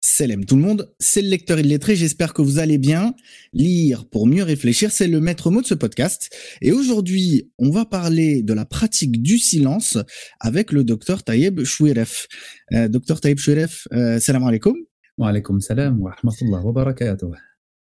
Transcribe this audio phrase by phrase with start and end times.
[0.00, 3.14] Salam tout le monde, c'est le lecteur illettré, j'espère que vous allez bien.
[3.52, 6.30] Lire pour mieux réfléchir, c'est le maître mot de ce podcast.
[6.62, 9.98] Et aujourd'hui, on va parler de la pratique du silence
[10.38, 12.28] avec le docteur Taïeb Chouiref.
[12.72, 14.76] Euh, docteur Taïeb Chouiref, euh, salam alaikum.
[15.18, 17.34] Wa alaikum salam wa rahmatullah wa barakatuh.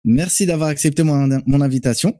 [0.06, 2.18] Merci d'avoir accepté mon, mon invitation.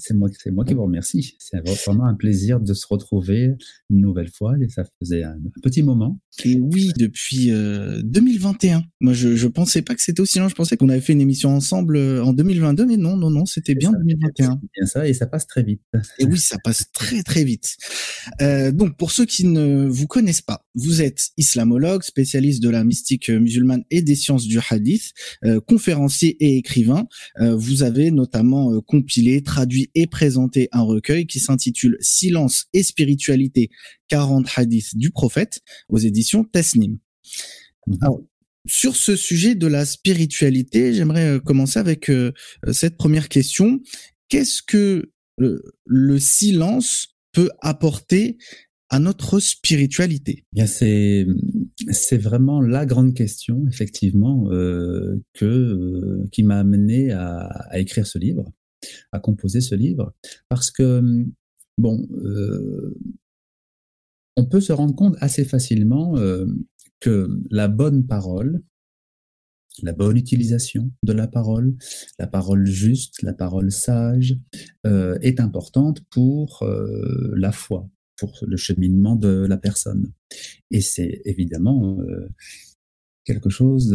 [0.00, 1.36] C'est moi, c'est moi qui vous remercie.
[1.38, 3.54] C'est vraiment un plaisir de se retrouver
[3.90, 6.18] une nouvelle fois et ça faisait un, petit moment.
[6.44, 8.82] Et oui, depuis euh, 2021.
[9.00, 10.48] Moi, je, je pensais pas que c'était aussi long.
[10.48, 13.46] Je pensais qu'on avait fait une émission ensemble euh, en 2022, mais non, non, non,
[13.46, 14.60] c'était bien ça, 2021.
[14.60, 15.82] C'est bien ça et ça passe très vite.
[16.18, 17.76] Et oui, ça passe très très vite.
[18.40, 22.84] Euh, donc, pour ceux qui ne vous connaissent pas, vous êtes islamologue, spécialiste de la
[22.84, 25.12] mystique musulmane et des sciences du hadith,
[25.44, 27.06] euh, conférencier et écrivain.
[27.40, 32.82] Euh, vous avez notamment euh, compilé, traduit et présenté un recueil qui s'intitule Silence et
[32.82, 33.70] spiritualité
[34.08, 36.98] 40 hadiths du prophète aux éditions Tasnim.
[38.00, 38.20] Alors,
[38.66, 42.32] sur ce sujet de la spiritualité, j'aimerais euh, commencer avec euh,
[42.72, 43.80] cette première question.
[44.28, 45.10] Qu'est-ce que
[45.40, 48.36] euh, le silence peut apporter
[48.90, 50.44] à notre spiritualité?
[50.52, 51.26] Bien, c'est
[51.90, 58.06] c'est vraiment la grande question, effectivement, euh, que euh, qui m'a amené à, à, écrire
[58.06, 58.52] ce livre,
[59.12, 60.14] à composer ce livre,
[60.48, 61.26] parce que
[61.80, 62.94] bon, euh,
[64.36, 66.46] on peut se rendre compte assez facilement euh,
[67.00, 68.62] que la bonne parole,
[69.82, 71.74] la bonne utilisation de la parole,
[72.18, 74.36] la parole juste, la parole sage,
[74.86, 76.64] euh, est importante pour
[77.34, 80.12] la foi, pour le cheminement de la personne.
[80.70, 81.98] Et c'est évidemment
[83.24, 83.94] quelque chose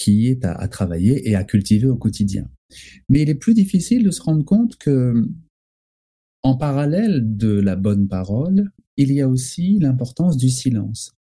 [0.00, 2.50] qui est à, travailler et à cultiver au quotidien.
[3.10, 5.28] Mais il est plus difficile de se rendre compte que,
[6.42, 11.12] en parallèle de la bonne parole, il y a aussi l'importance du silence.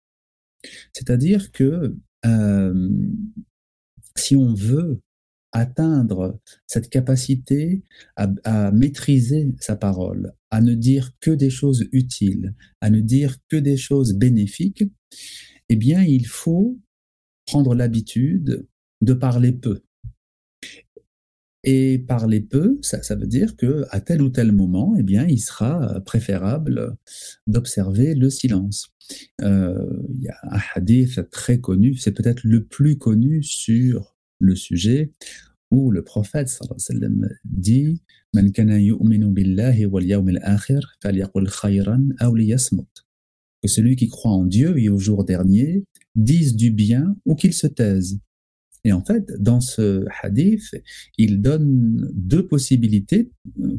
[0.93, 2.89] C'est-à-dire que euh,
[4.15, 5.01] si on veut
[5.51, 7.83] atteindre cette capacité
[8.15, 13.35] à, à, maîtriser sa parole, à ne dire que des choses utiles, à ne dire
[13.49, 14.85] que des choses bénéfiques,
[15.67, 16.79] eh bien, il faut
[17.45, 18.68] prendre l'habitude
[19.01, 19.81] de parler peu.
[21.63, 25.25] Et parler peu, ça, ça, veut dire que à tel ou tel moment, eh bien,
[25.27, 26.95] il sera préférable
[27.47, 28.93] d'observer le silence.
[29.41, 34.55] Euh, il y a un hadith très connu, c'est peut-être le plus connu sur le
[34.55, 35.11] sujet,
[35.71, 36.57] où le prophète
[37.43, 38.01] dit
[38.33, 39.85] Man kana yu'minu billahi
[40.43, 40.97] akhir
[41.61, 42.09] khayran.
[43.61, 45.83] Que celui qui croit en Dieu et au jour dernier
[46.15, 48.19] dise du bien ou qu'il se taise.
[48.83, 50.75] Et en fait, dans ce hadith,
[51.17, 53.31] il donne deux possibilités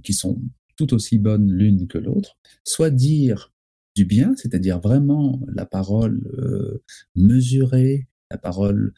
[0.02, 0.40] qui sont
[0.76, 2.36] tout aussi bonnes l'une que l'autre.
[2.64, 3.52] Soit dire
[3.96, 6.82] du bien, c'est-à-dire vraiment la parole euh,
[7.14, 8.92] mesurée, la parole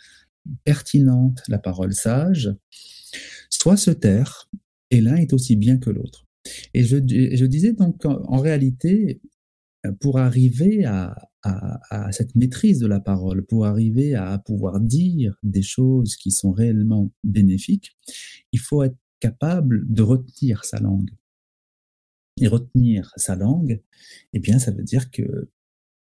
[0.64, 2.54] pertinente, la parole sage,
[3.48, 4.50] soit se taire,
[4.90, 6.26] et l'un est aussi bien que l'autre.
[6.74, 9.20] Et je, je, disais donc en, en, réalité,
[10.00, 11.14] pour arriver à,
[12.12, 17.10] cette maîtrise de la parole, pour arriver à pouvoir dire des choses qui sont réellement
[17.24, 17.96] bénéfiques,
[18.52, 21.10] il faut être capable de retenir sa langue.
[22.40, 23.82] Et retenir sa langue,
[24.32, 25.50] eh bien, ça veut dire que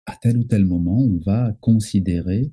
[0.06, 2.52] à tel ou tel moment, on va considérer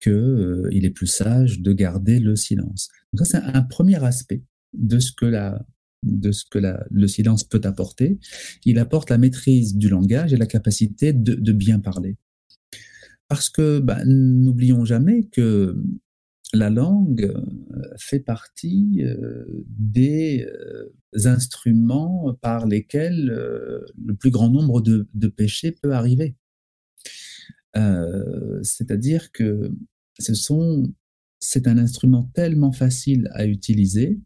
[0.00, 2.88] qu'il euh, est plus sage de garder le silence.
[3.12, 4.42] Donc ça, c'est un premier aspect
[4.72, 5.64] de ce que la,
[6.04, 6.58] de ce que
[6.90, 8.18] le silence peut apporter.
[8.64, 12.16] Il apporte la maîtrise du langage et la capacité de, bien parler.
[13.28, 15.82] Parce que bah, n'oublions jamais que
[16.52, 17.34] la langue
[17.96, 20.92] fait partie euh, des euh,
[21.24, 26.36] instruments par lesquels euh, le plus grand nombre de, péchés peut arriver.
[27.76, 29.72] Euh, c'est-à-dire que
[30.18, 30.92] ce sont,
[31.40, 34.20] c'est un instrument tellement facile à utiliser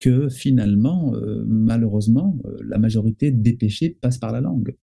[0.00, 4.76] que finalement, euh, malheureusement, euh, la majorité des péchés passent par la langue.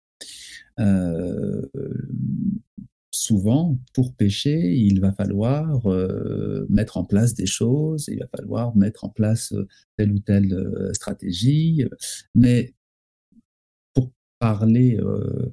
[0.81, 1.63] Euh,
[3.11, 5.87] souvent, pour pécher, il va falloir
[6.71, 9.55] mettre en place des choses, il va falloir mettre en place
[9.99, 11.85] telle ou telle stratégie,
[12.35, 12.75] mais
[14.43, 15.53] parler euh,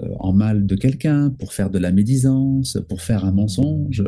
[0.00, 4.02] euh, en mal de quelqu'un, pour faire de la médisance, pour faire un mensonge.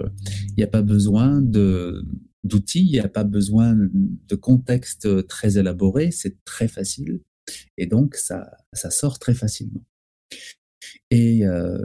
[0.48, 2.02] Il n'y a pas besoin de
[2.44, 7.20] d'outils, il n'y a pas besoin de contexte très élaboré, c'est très facile
[7.76, 9.84] et donc ça, ça sort très facilement.
[11.10, 11.84] Et, euh,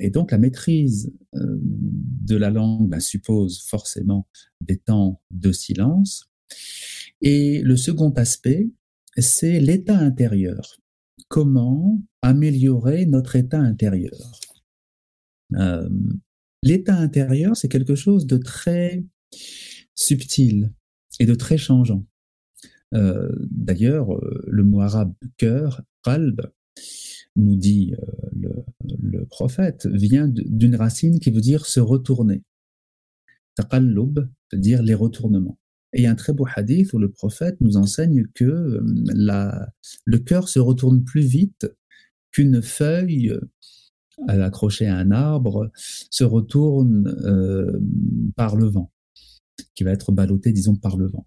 [0.00, 4.28] et donc la maîtrise euh, de la langue bah, suppose forcément
[4.60, 6.30] des temps de silence.
[7.22, 8.68] Et le second aspect,
[9.16, 10.78] c'est l'état intérieur
[11.28, 14.12] comment améliorer notre état intérieur?
[15.54, 15.88] Euh,
[16.62, 19.04] l'état intérieur, c'est quelque chose de très
[19.94, 20.72] subtil
[21.20, 22.06] et de très changeant.
[22.94, 24.08] Euh, d'ailleurs,
[24.46, 26.42] le mot arabe cœur, qalb,
[27.36, 27.94] nous dit
[28.32, 28.64] le,
[29.00, 32.42] le, prophète, vient d'une racine qui veut dire se retourner.
[33.56, 35.58] Taqallub dire les retournements.
[35.92, 39.66] Et il y a un très beau hadith où le prophète nous enseigne que euh,
[40.04, 41.72] le cœur se retourne plus vite
[42.32, 47.80] qu'une feuille euh, accrochée à un arbre se retourne euh,
[48.34, 48.90] par le vent,
[49.74, 51.26] qui va être ballotté, disons, par le vent.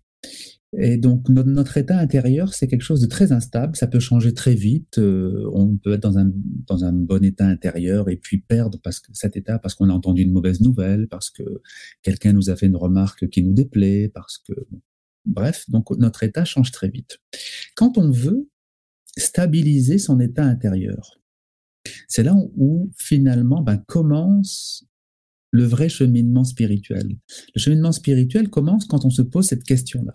[0.77, 4.53] Et donc notre, état intérieur, c'est quelque chose de très instable, ça peut changer très
[4.53, 6.29] vite, euh, on peut être dans un,
[6.67, 9.93] dans un bon état intérieur et puis perdre parce que cet état parce qu'on a
[9.93, 11.61] entendu une mauvaise nouvelle, parce que
[12.03, 14.53] quelqu'un nous a fait une remarque qui nous déplaît, parce que
[15.25, 17.19] bref, donc notre état change très vite.
[17.75, 18.49] Quand on veut
[19.17, 21.17] stabiliser son état intérieur,
[22.09, 24.85] c'est là où finalement ben, commence
[25.56, 27.08] le vrai cheminement spirituel.
[27.54, 30.12] Le cheminement spirituel commence quand on se pose cette question-là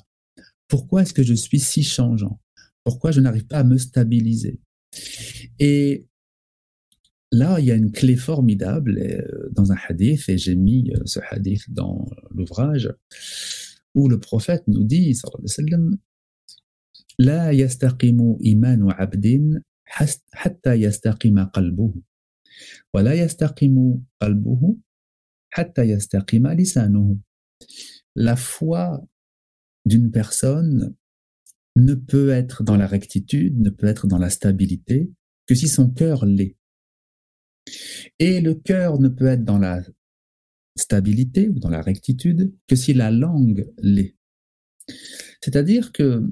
[0.68, 2.40] pourquoi est-ce que je suis si changeant
[2.84, 4.60] Pourquoi je n'arrive pas à me stabiliser
[5.60, 6.08] Et
[7.32, 11.02] là, il y a une clé formidable euh, dans un hadith, et j'ai mis euh,
[11.06, 12.94] ce hadith dans l'ouvrage,
[13.96, 15.98] où le prophète nous dit, sallallahu
[17.20, 19.62] لا يستقيم إيمان عبد
[20.34, 21.94] حتى يستقيم قلبه
[22.94, 24.78] ولا يستقيم قلبه حتى يستقيم لسانه
[28.15, 29.05] la foi
[29.85, 30.95] d'une personne
[31.77, 35.11] ne peut être dans la rectitude, ne peut être dans la stabilité
[35.47, 36.57] que si son cœur l'est.
[38.19, 39.83] Et le cœur ne peut être dans la
[40.77, 44.17] stabilité ou dans la rectitude que si la langue l'est.
[45.41, 46.23] C'est-à-dire que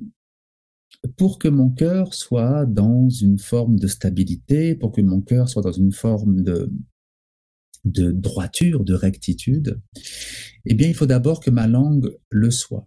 [1.17, 5.62] pour que mon cœur soit dans une forme de stabilité, pour que mon cœur soit
[5.62, 6.70] dans une forme de,
[7.85, 9.81] de droiture, de rectitude,
[10.67, 12.87] eh bien, il faut d'abord que ma langue le soit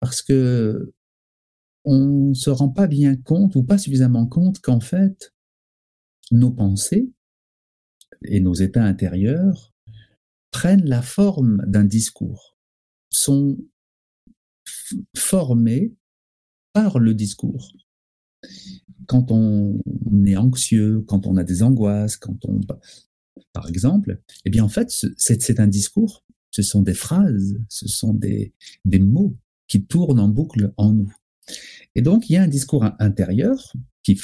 [0.00, 0.92] parce que
[1.84, 5.32] on se rend pas bien compte ou pas suffisamment compte qu'en fait,
[6.32, 7.12] nos pensées
[8.24, 9.72] et nos états intérieurs
[10.50, 12.56] prennent la forme d'un discours,
[13.10, 13.56] sont
[15.16, 15.94] formés
[16.72, 17.72] par le discours.
[19.06, 19.80] Quand on
[20.24, 22.60] est anxieux, quand on a des angoisses, quand on,
[23.52, 28.14] par exemple, eh bien en fait, c'est un discours, ce sont des phrases, ce sont
[28.14, 28.54] des,
[28.84, 29.36] mots
[29.68, 31.12] qui tourne en boucle en nous.
[31.94, 33.72] Et donc, il y a un discours intérieur
[34.02, 34.18] qui,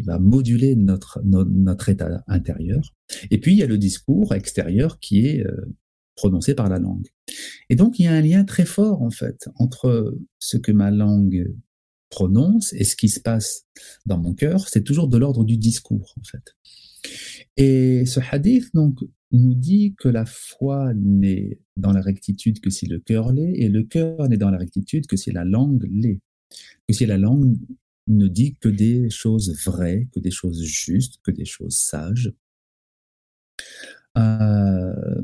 [0.00, 2.94] va moduler notre, notre, état intérieur.
[3.30, 5.74] Et puis, il y a le discours extérieur qui est euh,
[6.16, 7.08] prononcé par la langue.
[7.68, 10.90] Et donc, il y a un lien très fort, en fait, entre ce que ma
[10.90, 11.54] langue
[12.10, 13.66] prononce et ce qui se passe
[14.06, 14.68] dans mon cœur.
[14.68, 16.56] C'est toujours de l'ordre du discours, en fait.
[17.56, 19.00] Et ce hadith, donc,
[19.32, 23.68] nous dit que la foi n'est dans la rectitude que si le cœur l'est, et
[23.68, 26.20] le cœur n'est dans la rectitude que si la langue l'est.
[26.88, 27.56] Que si la langue
[28.08, 32.32] ne dit que des choses vraies, que des choses justes, que des choses sages.
[34.18, 35.22] Euh,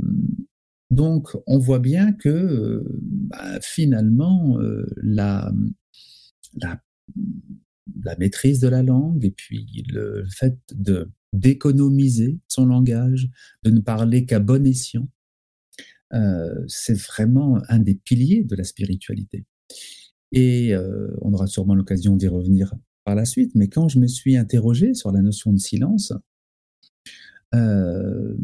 [0.90, 5.52] donc, on voit bien que bah, finalement, euh, la,
[6.54, 13.28] la maîtrise de la langue et puis le fait de d'économiser son langage,
[13.62, 15.08] de ne parler qu'à bon escient.
[16.12, 19.44] Euh, c'est vraiment un des piliers de la spiritualité.
[20.32, 22.74] Et euh, on aura sûrement l'occasion d'y revenir
[23.04, 26.12] par la suite, mais quand je me suis interrogé sur la notion de silence,
[27.54, 28.36] euh,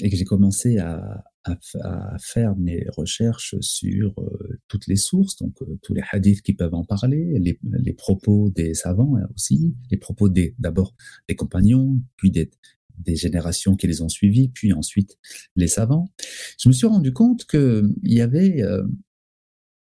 [0.00, 5.54] et que j'ai commencé à, à, faire mes recherches sur euh, toutes les sources, donc
[5.62, 9.96] euh, tous les hadiths qui peuvent en parler, les, propos des savants hein, aussi, les
[9.96, 10.94] propos des d'abord
[11.28, 12.50] des compagnons, puis des,
[12.98, 15.18] des générations qui les ont suivis, puis ensuite
[15.56, 16.10] les savants.
[16.58, 18.82] Je me suis rendu compte que il y avait euh,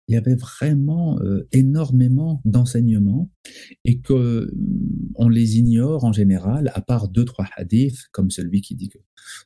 [0.09, 1.19] il y avait vraiment
[1.53, 3.31] énormément d'enseignements
[3.85, 4.53] et que
[5.17, 8.99] on les ignore en général, à part deux trois hadiths comme celui qui dit que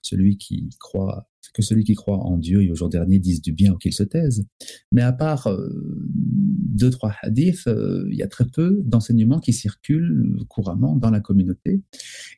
[0.03, 3.53] celui qui croit que celui qui croit en Dieu et au jour dernier dise du
[3.53, 4.47] bien ou qu'il se taise.
[4.93, 5.69] Mais à part euh,
[6.09, 11.21] deux, trois hadiths, euh, il y a très peu d'enseignements qui circulent couramment dans la
[11.21, 11.83] communauté.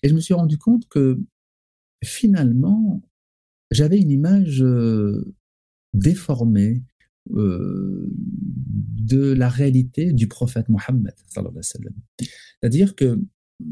[0.02, 1.20] Et je me suis rendu compte que
[2.02, 3.02] finalement,
[3.70, 4.64] j'avais une image
[7.30, 11.14] euh, de la réalité du prophète Mohammed.
[11.28, 13.20] C'est-à-dire que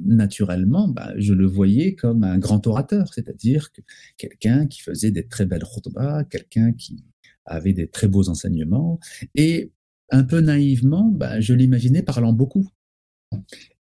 [0.05, 3.81] naturellement, bah, je le voyais comme un grand orateur, c'est-à-dire que
[4.17, 7.05] quelqu'un qui faisait des très belles khutbahs, quelqu'un qui
[7.45, 9.01] avait des très beaux enseignements,
[9.35, 9.73] et
[10.11, 12.69] un peu naïvement, bah, je l'imaginais parlant beaucoup.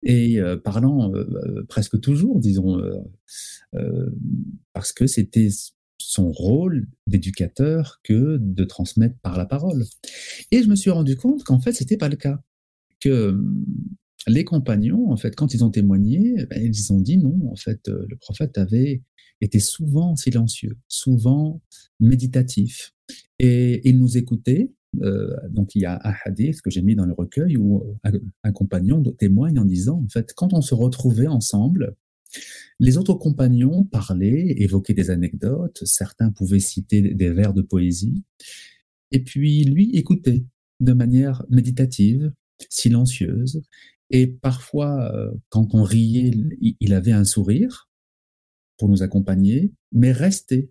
[0.02, 2.82] Et euh, parlant euh, presque toujours, disons,
[4.74, 5.48] parce que c'était
[5.98, 9.84] son rôle d'éducateur que de transmettre par la parole.
[10.50, 12.40] Et je me suis rendu compte qu'en fait, c'était pas le cas.
[13.00, 13.64] Que hum,
[14.26, 17.88] les compagnons, en fait, quand ils ont témoigné, ben, ils ont dit non, en fait,
[17.88, 19.02] euh, le prophète avait
[19.40, 21.60] été souvent silencieux, souvent
[22.00, 22.92] méditatif.
[23.38, 24.72] Et il nous écoutait.
[25.02, 27.82] Euh, donc, il y a un hadith que j'ai mis dans le recueil où
[28.44, 31.96] un compagnon témoigne en disant, en fait, quand on se retrouvait ensemble,
[32.80, 38.24] les autres compagnons parlaient, évoquaient des anecdotes, certains pouvaient citer des vers de poésie,
[39.10, 40.44] et puis lui écoutait
[40.80, 42.32] de manière méditative,
[42.68, 43.62] silencieuse,
[44.10, 47.88] et parfois, euh, quand on riait, il avait un sourire
[48.76, 50.70] pour nous accompagner, mais restait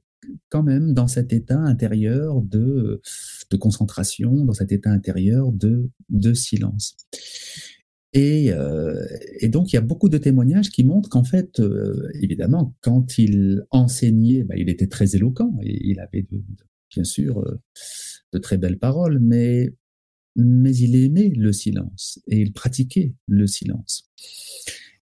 [0.49, 3.01] quand même dans cet état intérieur de,
[3.49, 6.95] de concentration, dans cet état intérieur de, de silence.
[8.13, 9.05] Et, euh,
[9.39, 13.17] et, donc, il y a beaucoup de témoignages qui montrent qu'en fait, euh, évidemment, quand
[13.17, 16.27] il enseignait, bah, il était très éloquent et il avait
[16.91, 17.59] bien sûr euh,
[18.31, 19.73] de très belles paroles, mais,
[20.35, 24.11] mais il aimait le silence et il pratiquait le silence.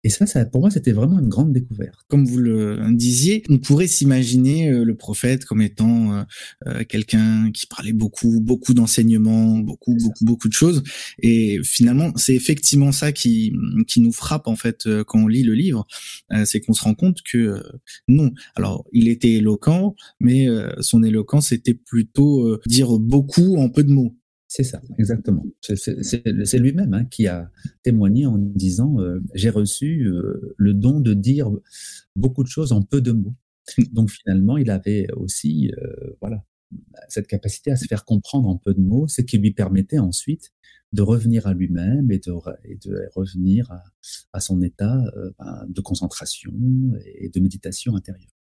[0.07, 1.99] Et ça, ça pour moi, c'était vraiment une grande découverte.
[2.07, 6.23] Comme vous le disiez, on pourrait s'imaginer euh, le prophète comme étant euh,
[6.69, 10.85] euh, quelqu'un qui parlait beaucoup, beaucoup d'enseignements, beaucoup, beaucoup, beaucoup de choses.
[11.19, 13.53] Et finalement, c'est effectivement ça qui,
[13.89, 15.85] qui nous frappe en fait quand on lit le livre,
[16.45, 17.61] c'est qu'on se rend compte que
[18.07, 18.31] non.
[18.55, 20.47] Alors, il était éloquent, mais
[20.79, 24.15] son éloquence était plutôt dire beaucoup en peu de mots.
[24.57, 25.45] C'est ça, exactement.
[25.61, 27.51] C'est lui-même hein, qui a
[27.83, 31.51] témoigné en disant euh, J'ai reçu euh, le don de dire
[32.15, 33.35] beaucoup de choses en peu de mots.
[33.93, 36.43] Donc finalement, il avait aussi euh, voilà,
[37.11, 40.53] cette capacité à se faire comprendre en peu de mots, ce qui lui permettait ensuite
[40.95, 42.33] de revenir à lui-même et de,
[42.87, 43.83] de, revenir à,
[44.33, 45.05] à son état
[45.39, 46.55] ben, de concentration
[47.05, 48.36] et de méditation intérieure.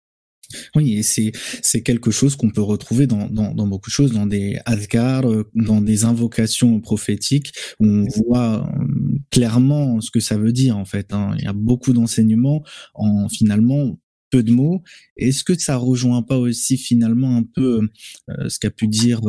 [0.74, 1.32] Oui, et c'est
[1.62, 5.28] c'est quelque chose qu'on peut retrouver dans, dans, dans beaucoup de choses, dans des adhkar,
[5.28, 10.76] euh, dans des invocations prophétiques, où on voit euh, clairement ce que ça veut dire
[10.76, 11.12] en fait.
[11.12, 11.34] Hein.
[11.38, 12.62] Il y a beaucoup d'enseignements
[12.94, 13.98] en finalement
[14.30, 14.82] peu de mots.
[15.18, 17.88] Est-ce que ça rejoint pas aussi finalement un peu
[18.30, 19.20] euh, ce qu'a pu dire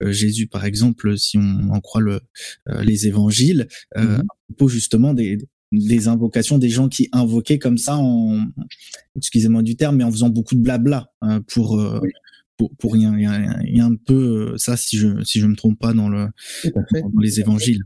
[0.00, 2.20] Jésus, par exemple, si on en croit le,
[2.82, 5.38] les évangiles, mmh à propos justement des,
[5.72, 8.46] des invocations, des gens qui invoquaient comme ça en,
[9.16, 12.00] excusez-moi du terme, mais en faisant beaucoup de blabla hein, pour, euh,
[12.56, 13.14] pour, pour rien.
[13.16, 16.08] Il y, a, un peu euh, ça, si je si je me trompe pas dans
[16.08, 16.28] le
[16.64, 17.82] dans les évangiles.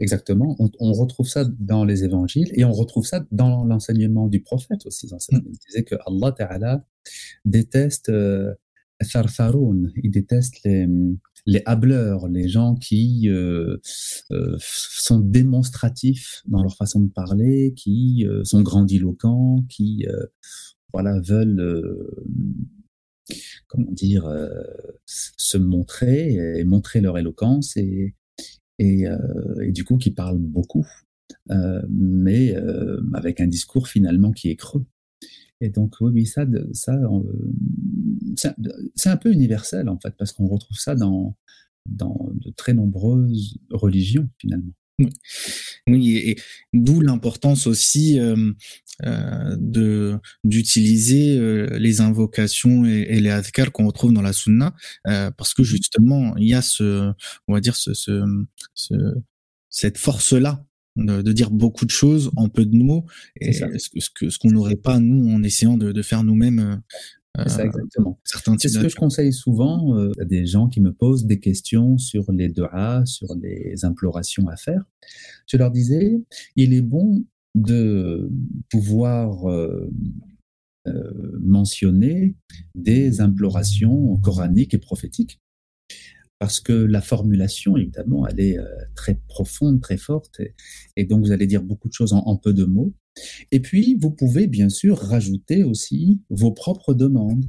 [0.00, 0.56] Exactement.
[0.58, 5.08] On, retrouve ça dans les évangiles et on retrouve ça dans l'enseignement du prophète aussi.
[5.30, 6.84] Il disait que Allah Ta'ala
[7.44, 8.54] déteste euh,
[9.00, 10.88] il déteste les,
[11.48, 13.78] les hableurs, les gens qui euh,
[14.32, 20.04] euh, sont démonstratifs dans leur façon de parler, qui euh, sont grandiloquents, qui
[20.92, 21.96] voilà veulent
[23.66, 24.30] comment dire
[25.06, 28.14] se montrer et montrer leur éloquence et
[28.78, 29.06] et,
[29.68, 30.86] du coup qui parlent beaucoup,
[31.88, 32.54] mais
[33.14, 34.84] avec un discours finalement qui est creux.
[35.60, 36.96] Et donc, oui, ça, ça
[38.94, 41.36] c'est un peu universel, en fait, parce qu'on retrouve ça dans,
[41.86, 44.72] dans de très nombreuses religions, finalement.
[45.86, 46.36] Oui, et,
[46.72, 48.52] d'où l'importance aussi euh,
[49.04, 55.54] euh, de d'utiliser euh, les invocations et, les adhkar qu'on retrouve dans la sunna, parce
[55.54, 55.64] que mmh.
[55.64, 57.12] justement, il y a ce,
[57.46, 58.24] on va dire, ce, ce,
[58.74, 58.94] ce
[59.70, 60.64] cette force-là
[60.96, 63.06] de, dire beaucoup de choses en peu de mots,
[63.40, 63.64] et ce,
[64.28, 66.82] ce qu'on n'aurait pas nous en essayant de, faire nous-mêmes.
[67.38, 68.18] Euh, c'est exactement.
[68.24, 71.98] C'est ce que je conseille souvent euh, à des gens qui me posent des questions
[71.98, 74.82] sur les du'as, sur les implorations à faire.
[75.46, 76.20] Je leur disais,
[76.56, 78.30] il est bon de
[78.70, 79.90] pouvoir euh,
[81.40, 82.36] mentionner
[82.74, 85.40] des implorations coraniques et prophétiques
[86.38, 88.64] parce que la formulation, évidemment, elle est euh,
[88.94, 90.40] très profonde, très forte,
[90.96, 92.94] et, donc vous allez dire beaucoup de choses en, peu de mots.
[93.50, 97.46] Et puis, vous pouvez bien sûr rajouter aussi vos propres demandes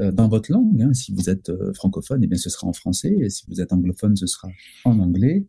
[0.00, 0.82] euh, dans votre langue.
[0.82, 0.92] Hein.
[0.94, 3.72] Si vous êtes euh, francophone, eh bien, ce sera en français, et si vous êtes
[3.72, 4.48] anglophone, ce sera
[4.84, 5.46] en anglais.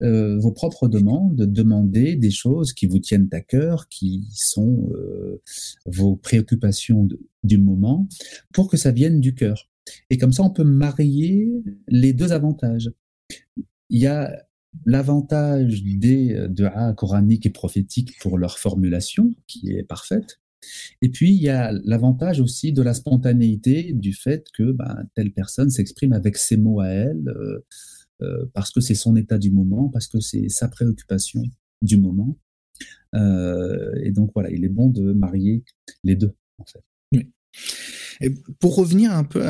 [0.00, 4.90] vos propres demandes, demander des choses qui vous tiennent à cœur, qui sont
[5.86, 7.08] vos préoccupations
[7.42, 8.06] du moment,
[8.52, 9.68] pour que ça vienne du cœur.
[10.10, 11.48] Et comme ça, on peut marier
[11.88, 12.90] les deux avantages.
[13.90, 14.46] Il y a
[14.86, 20.40] l'avantage des du'a coraniques et prophétiques pour leur formulation, qui est parfaite.
[21.02, 25.32] Et puis, il y a l'avantage aussi de la spontanéité, du fait que ben, telle
[25.32, 27.64] personne s'exprime avec ses mots à elle, euh,
[28.22, 31.42] euh, parce que c'est son état du moment, parce que c'est sa préoccupation
[31.82, 32.38] du moment.
[33.14, 35.64] Euh, et donc, voilà, il est bon de marier
[36.02, 36.82] les deux, en fait.
[38.20, 38.30] Et
[38.60, 39.44] pour revenir un peu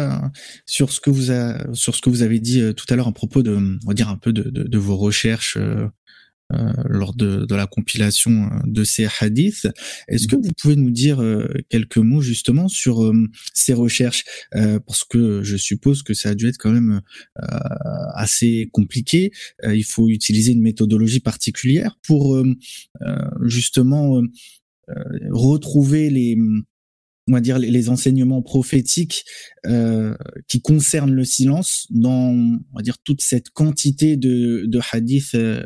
[0.67, 3.13] sur ce que vous a, sur ce que vous avez dit tout à l'heure à
[3.13, 5.59] propos de, on va dire un peu de, de, de vos recherches
[6.53, 9.67] euh, lors de, de, la compilation euh, de ces hadiths.
[10.09, 13.11] Est-ce que vous pouvez nous dire euh, quelques mots justement sur
[13.55, 14.25] ces recherches?
[14.53, 17.01] Parce que je suppose que ça a dû être quand même
[18.15, 19.33] assez compliqué.
[19.65, 22.43] il faut utiliser une méthodologie particulière pour
[23.43, 24.21] justement
[25.31, 26.37] retrouver les
[27.29, 29.25] on va dire les, enseignements prophétiques
[29.67, 30.15] euh,
[30.49, 35.65] qui concernent le silence dans on va dire toute cette quantité de, de hadiths euh,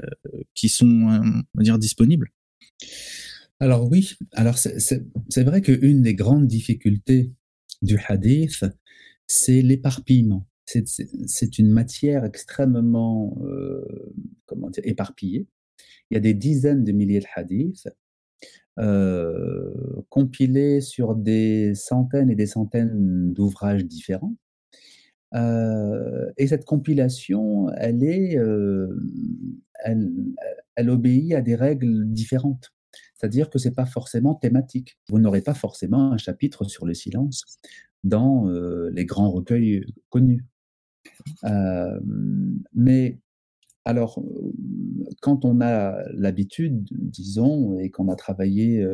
[0.55, 2.31] qui sont euh, on va dire disponibles.
[3.61, 7.33] Alors oui alors c'est vrai qu'une des grandes difficultés
[7.83, 8.65] du hadith
[9.27, 10.47] c'est l'éparpillement.
[10.65, 13.37] C'est une matière extrêmement
[14.47, 15.47] comment dire éparpillée.
[16.11, 17.89] Il y a des dizaines de milliers de hadiths
[18.79, 19.73] euh,
[20.09, 24.37] compilé sur des centaines et des centaines d'ouvrages différents.
[25.35, 28.89] Euh, et cette compilation, elle est, euh,
[29.85, 30.13] elle,
[30.77, 32.73] elle, obéit à des règles différentes.
[33.15, 34.97] C'est-à-dire que c'est pas forcément thématique.
[35.09, 37.45] Vous n'aurez pas forcément un chapitre sur le silence
[38.05, 38.49] dans
[38.93, 40.45] les grands recueils connus.
[42.75, 43.19] mais
[43.89, 44.23] alors,
[45.23, 48.87] quand on a l'habitude, disons, et qu'on a travaillé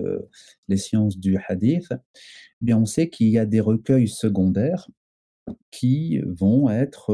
[0.68, 1.96] les sciences du hadith, eh
[2.64, 4.88] bien on sait qu'il y a des recueils secondaires
[5.72, 7.12] qui vont être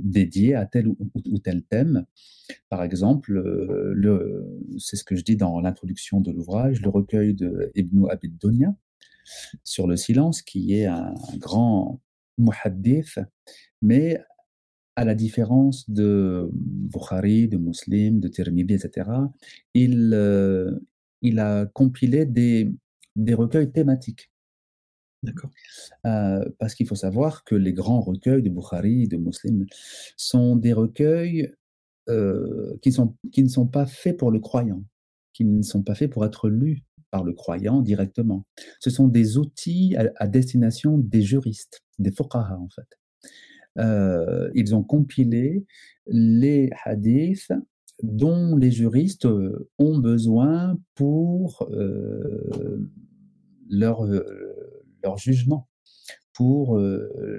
[0.00, 2.06] dédiés à tel ou, tel thème.
[2.68, 3.42] Par exemple,
[4.78, 8.38] c'est ce que je dis dans l'introduction de l'ouvrage, le recueil de Ibn Abid
[9.64, 12.00] sur le silence, qui est un grand
[12.38, 13.18] muhaddith,
[13.82, 14.22] mais
[14.98, 19.08] à la différence de Bukhari, de Muslim, de Tirmidhi, etc.,
[19.72, 20.76] il, euh,
[21.22, 22.72] il a compilé des,
[23.14, 24.32] des recueils thématiques.
[25.22, 25.50] D'accord.
[26.04, 29.66] Euh, parce qu'il faut savoir que les grands recueils de Bukhari, de Muslim,
[30.16, 31.54] sont des recueils
[32.08, 34.82] euh, qui, sont, qui ne sont pas faits pour le croyant,
[35.32, 38.44] qui ne sont pas faits pour être lus par le croyant directement.
[38.80, 42.98] Ce sont des outils à, à destination des juristes, des fuqaha en fait.
[43.78, 45.64] Euh, ils ont compilé
[46.06, 47.52] les hadiths
[48.02, 52.90] dont les juristes euh, ont besoin pour euh,
[53.68, 54.06] leur,
[55.02, 55.68] leur jugement,
[56.32, 56.80] pour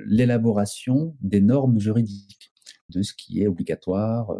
[0.06, 2.52] l'élaboration des normes juridiques
[2.90, 4.36] de ce qui est obligatoire,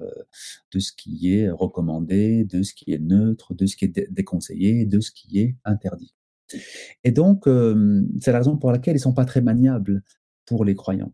[0.74, 4.86] de ce qui est recommandé, de ce qui est neutre, de ce qui est déconseillé,
[4.86, 6.14] de ce qui est interdit.
[7.04, 7.46] Et donc,
[8.20, 10.04] c'est la raison pour laquelle ils ne sont pas très maniables
[10.50, 11.14] pour les croyants.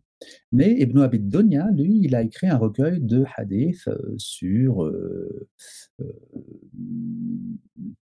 [0.50, 5.46] Mais Ibn Abid Donia, lui, il a écrit un recueil de hadiths euh, sur euh,
[6.00, 6.12] euh,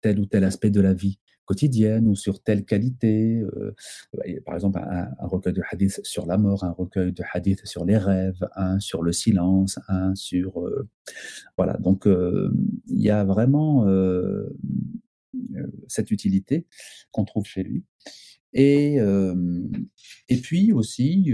[0.02, 3.44] tel ou tel aspect de la vie quotidienne ou sur telle qualité.
[4.46, 7.98] par exemple, un, recueil de hadiths sur la mort, un recueil de hadiths sur les
[7.98, 10.66] rêves, un sur le silence, un sur...
[11.58, 13.86] voilà, donc il y a vraiment
[15.88, 16.68] cette utilité
[17.12, 17.84] qu'on trouve chez lui.
[18.54, 18.98] Et,
[20.28, 21.34] et puis aussi,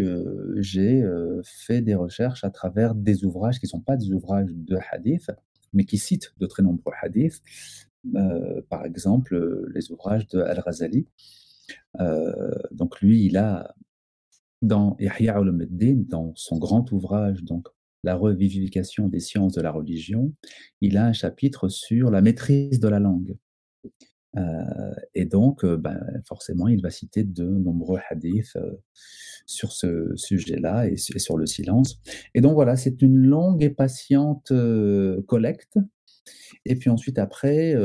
[0.58, 1.04] j'ai
[1.44, 5.32] fait des recherches à travers des ouvrages qui ne sont pas des ouvrages de hadith,
[5.74, 7.42] mais qui citent de très nombreux hadiths.
[8.70, 11.08] par exemple, les ouvrages de Al-Razali.
[12.72, 13.76] donc lui, il a,
[14.62, 17.68] dans al-Muddin, dans son grand ouvrage, donc
[18.04, 20.34] la revivification des sciences de la religion,
[20.82, 23.36] il a un chapitre sur la maîtrise de la langue.
[24.36, 28.74] Euh, et donc, euh, ben, forcément, il va citer de nombreux hadiths euh,
[29.46, 32.00] sur ce sujet-là et, sur le silence.
[32.34, 34.52] Et donc voilà, c'est une longue et patiente
[35.28, 35.78] collecte.
[36.66, 37.76] Et puis ensuite, après,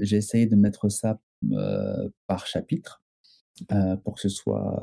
[0.00, 1.20] j'ai essayé de mettre ça
[2.26, 3.02] par chapitre.
[4.02, 4.82] pour que ce soit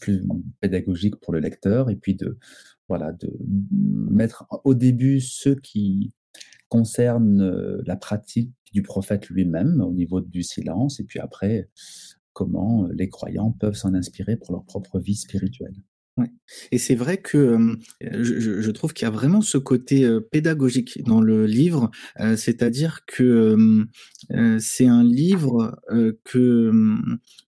[0.00, 0.22] plus
[0.60, 2.36] pédagogique pour le lecteur et puis de
[2.88, 3.32] voilà de
[4.10, 6.12] mettre au début ceux qui
[6.70, 11.68] concernent la pratique du prophète lui-même au niveau du silence, et puis après,
[12.32, 15.74] comment les croyants peuvent s'en inspirer pour leur propre vie spirituelle.
[16.72, 20.20] Et c'est vrai que euh, je, je trouve qu'il y a vraiment ce côté euh,
[20.20, 23.86] pédagogique dans le livre, euh, c'est-à-dire que
[24.58, 25.76] c'est un livre
[26.24, 26.70] que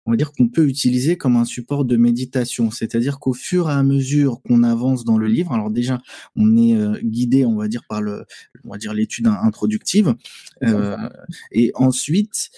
[0.05, 3.73] on va dire qu'on peut utiliser comme un support de méditation, c'est-à-dire qu'au fur et
[3.73, 6.01] à mesure qu'on avance dans le livre, alors déjà
[6.35, 8.25] on est guidé, on va dire par le,
[8.65, 10.15] on va dire l'étude introductive,
[11.53, 12.51] et ensuite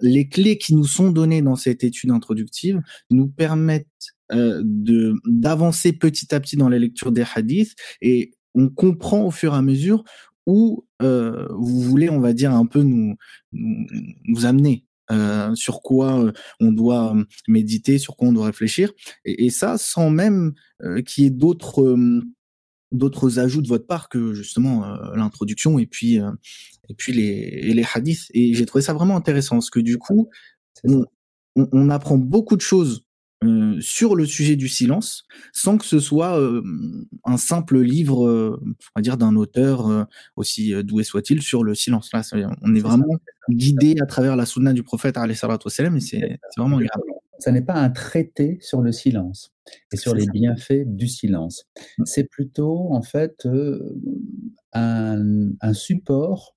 [0.00, 3.86] les clés qui nous sont données dans cette étude introductive nous permettent
[4.19, 9.30] euh, de d'avancer petit à petit dans la lecture des hadiths et on comprend au
[9.30, 10.04] fur et à mesure
[10.46, 13.16] où euh, vous voulez, on va dire, un peu nous,
[13.52, 14.84] nous, amener
[15.54, 17.16] sur quoi on doit
[17.48, 18.92] méditer, sur quoi on doit réfléchir,
[19.24, 20.52] et, et ça sans même
[21.04, 21.98] qu'il y ait d'autres
[22.92, 26.20] d'autres ajouts de votre part que justement l'introduction et puis
[26.88, 28.30] et puis les les hadiths.
[28.34, 30.28] Et j'ai trouvé ça vraiment intéressant parce que du coup
[30.84, 31.04] on,
[31.56, 33.04] on, apprend beaucoup de choses
[33.42, 35.24] euh, sur le sujet du silence,
[35.54, 36.62] sans que ce soit euh,
[37.24, 42.12] un simple livre, euh, on va dire, d'un auteur aussi doué soit-il sur le silence.
[42.12, 42.22] Là,
[42.60, 43.06] on est vraiment
[43.48, 47.02] guidé à travers la sunna du prophète, et c'est vraiment agréable.
[47.38, 49.54] Ça n'est pas un traité sur le silence
[49.90, 51.66] et sur les bienfaits du silence.
[51.96, 52.02] Mm.
[52.04, 53.48] C'est plutôt, en fait,
[54.74, 56.56] un, un support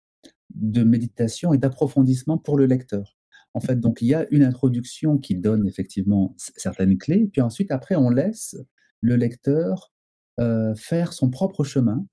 [0.54, 3.16] de méditation et d'approfondissement pour le lecteur.
[3.54, 7.72] En fait, donc il y a une introduction qui donne effectivement certaines clés, puis ensuite,
[7.72, 8.56] après, on laisse
[9.02, 9.94] le lecteur
[10.40, 12.06] euh, faire son propre chemin.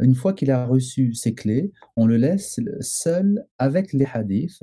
[0.00, 4.62] Une fois qu'il a reçu ces clés, on le laisse seul avec les hadiths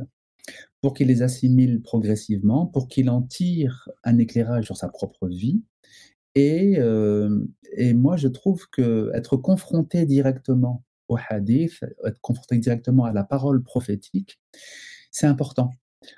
[0.82, 5.64] pour qu'il les assimile progressivement, pour qu'il en tire un éclairage sur sa propre vie.
[6.36, 7.46] Et, euh,
[7.76, 13.24] et moi, je trouve que être confronté directement au hadith, être confronté directement à la
[13.24, 14.40] parole prophétique,
[15.12, 15.72] c'est important.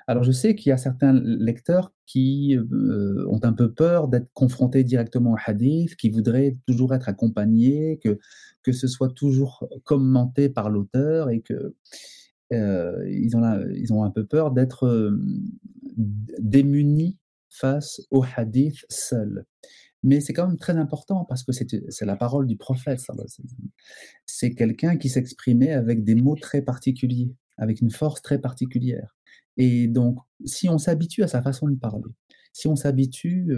[0.06, 4.28] Alors je sais qu'il y a certains lecteurs qui euh, ont un peu peur d'être
[4.32, 8.18] confrontés directement au hadith, qui voudraient toujours être accompagnés, que,
[8.62, 11.74] que ce soit toujours commenté par l'auteur et que
[12.52, 13.42] euh, ils, ont
[13.74, 15.20] ils ont un peu peur d'être euh,
[16.38, 17.18] démunis
[17.50, 19.44] face au hadith seul.
[20.02, 23.00] Mais c'est quand même très important parce que c'est la parole du prophète.
[24.24, 29.16] C'est quelqu'un qui s'exprimait avec des mots très particuliers, avec une force très particulière.
[29.56, 32.10] Et donc, si on s'habitue à sa façon de parler,
[32.52, 33.54] si on s'habitue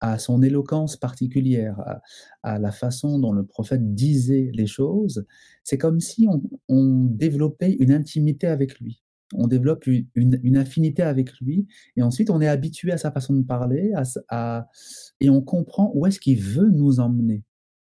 [0.00, 2.00] à son éloquence particulière,
[2.42, 5.24] à, la façon dont le prophète disait les choses,
[5.62, 6.28] c'est comme si
[6.68, 9.02] on, développait une intimité avec lui.
[9.32, 13.42] On développe une, affinité avec lui, et ensuite on est habitué à sa façon de
[13.42, 13.92] parler,
[14.28, 14.68] à,
[15.20, 17.42] et on comprend où est-ce qu'il veut nous emmener.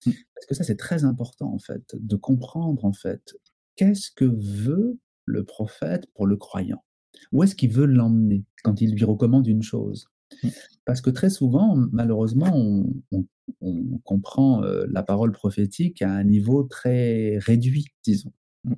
[0.05, 0.11] Mmh.
[0.35, 3.35] Parce que ça, c'est très important, en fait, de comprendre, en fait,
[3.75, 6.83] qu'est-ce que veut le prophète pour le croyant?
[7.31, 10.07] Où est-ce qu'il veut l'emmener quand il lui recommande une chose?
[10.43, 10.49] Mmh.
[10.85, 13.25] Parce que très souvent, malheureusement, on,
[14.03, 18.33] comprend euh, la parole prophétique à un niveau très réduit, disons.
[18.63, 18.73] Mmh.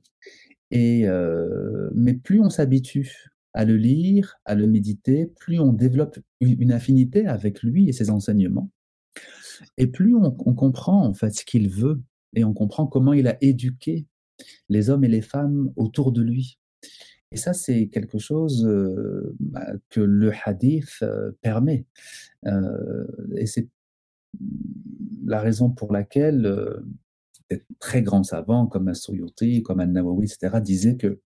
[0.71, 6.19] Et, euh, mais plus on s'habitue à le lire, à le méditer, plus on développe
[6.39, 8.71] une, affinité avec lui et ses enseignements,
[9.77, 12.01] et plus on, on comprend en fait ce qu'il veut,
[12.35, 14.05] et on comprend comment il a éduqué
[14.69, 16.59] les hommes et les femmes autour de lui.
[17.31, 18.67] Et ça, c'est quelque chose
[19.39, 21.03] bah, que le hadith
[21.41, 21.85] permet.
[22.45, 23.67] et c'est
[25.25, 26.81] la raison pour laquelle
[27.49, 31.19] des très grands savants comme As-Suyuti, comme Al-Nawawi, etc., disaient que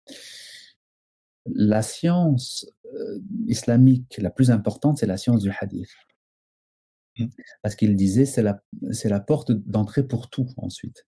[1.47, 2.67] la science
[3.47, 5.91] islamique la plus importante, c'est la science du hadith.
[7.19, 7.27] Mmh.
[7.63, 11.07] Parce qu'il disait c'est la, c'est la porte d'entrée pour tout ensuite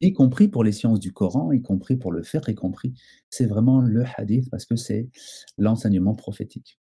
[0.00, 2.94] y compris pour les sciences du Coran, y compris pour le faire, y compris.
[3.30, 5.08] C'est vraiment le hadith parce que c'est
[5.56, 6.78] l'enseignement prophétique.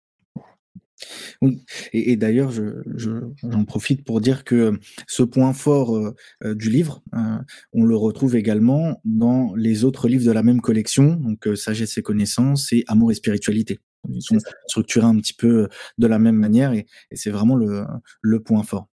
[1.41, 7.01] Oui, et, d'ailleurs, j'en profite pour dire que ce point fort euh, euh, du livre,
[7.15, 7.37] euh,
[7.73, 12.03] on le retrouve également dans les autres livres de la même collection, donc Sagesse et
[12.03, 13.79] connaissances et Amour et spiritualité.
[14.09, 14.37] Ils sont
[14.67, 17.85] structurés un petit peu de la même manière et, c'est vraiment le,
[18.21, 18.87] le, point fort.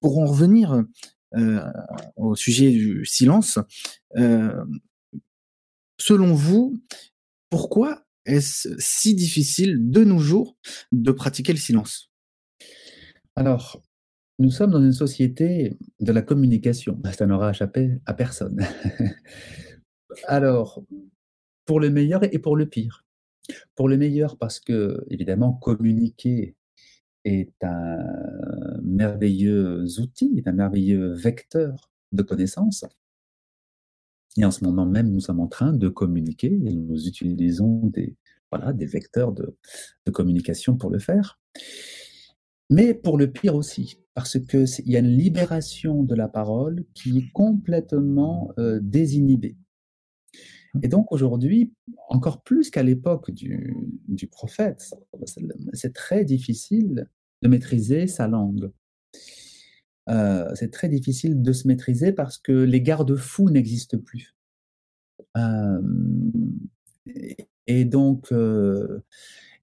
[0.00, 0.82] pour en revenir euh,
[2.16, 3.58] au sujet du silence.
[4.16, 4.64] Euh,
[5.98, 6.80] selon vous,
[7.50, 10.56] pourquoi est-ce si difficile de nos jours
[10.92, 12.10] de pratiquer le silence?
[13.36, 13.82] Alors,
[14.38, 17.00] nous sommes dans une société de la communication.
[17.16, 18.64] Ça n'aura échappé à personne.
[20.26, 20.82] Alors,
[21.64, 23.04] pour le meilleur et pour le pire.
[23.74, 26.54] Pour le meilleur, parce que, évidemment, communiquer
[27.24, 27.98] est un
[28.88, 32.84] merveilleux outil, est un merveilleux vecteur de connaissances.
[34.36, 38.16] Et en ce moment même, nous sommes en train de communiquer et nous utilisons des,
[38.50, 39.56] voilà, des vecteurs de,
[40.12, 41.38] communication pour le faire.
[42.70, 47.18] Mais pour le pire aussi, parce qu'il y a une libération de la parole qui
[47.18, 49.56] est complètement euh, désinhibée.
[50.82, 51.72] Et donc aujourd'hui,
[52.08, 53.74] encore plus qu'à l'époque du,
[54.30, 54.94] prophète,
[55.72, 57.08] c'est très difficile
[57.42, 58.70] de maîtriser sa langue.
[60.08, 64.34] Euh, c'est très difficile de se maîtriser parce que les garde-fous n'existent plus.
[65.36, 65.82] Euh,
[67.66, 69.04] et, donc, euh,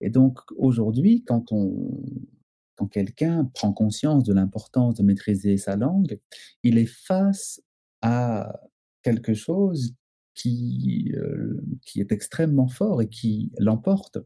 [0.01, 2.03] et donc aujourd'hui, quand, on,
[2.75, 6.19] quand quelqu'un prend conscience de l'importance de maîtriser sa langue,
[6.63, 7.61] il est face
[8.01, 8.61] à
[9.01, 9.95] quelque chose
[10.35, 11.13] qui,
[11.81, 14.19] qui est extrêmement fort et qui l'emporte.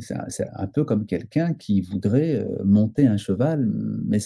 [0.00, 3.70] C'est un peu comme quelqu'un qui voudrait euh, monter un cheval,
[4.04, 4.18] mais,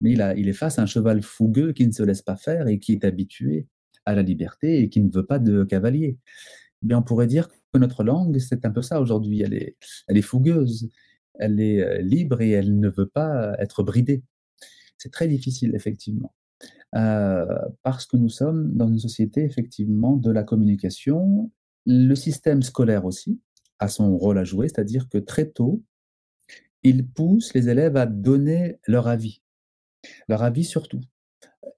[0.00, 2.92] il, est face à un cheval fougueux qui ne se laisse pas faire et qui
[2.92, 3.66] est habitué
[4.04, 6.18] à la liberté et qui ne veut pas de cavalier.
[6.82, 9.42] Bien, on pourrait dire que notre langue, c'est un peu ça aujourd'hui.
[9.42, 9.76] Elle est,
[10.08, 10.88] elle est fougueuse,
[11.38, 14.24] elle est euh, libre et elle ne veut pas être bridée.
[14.98, 16.34] C'est très difficile, effectivement.
[16.96, 17.46] Euh,
[17.82, 21.50] parce que nous sommes dans une société, effectivement, de la communication.
[21.86, 23.40] Le système scolaire aussi
[23.80, 25.82] a son rôle à jouer, c'est-à-dire que très tôt,
[26.82, 29.42] il pousse les élèves à donner leur avis,
[30.28, 31.00] leur avis surtout.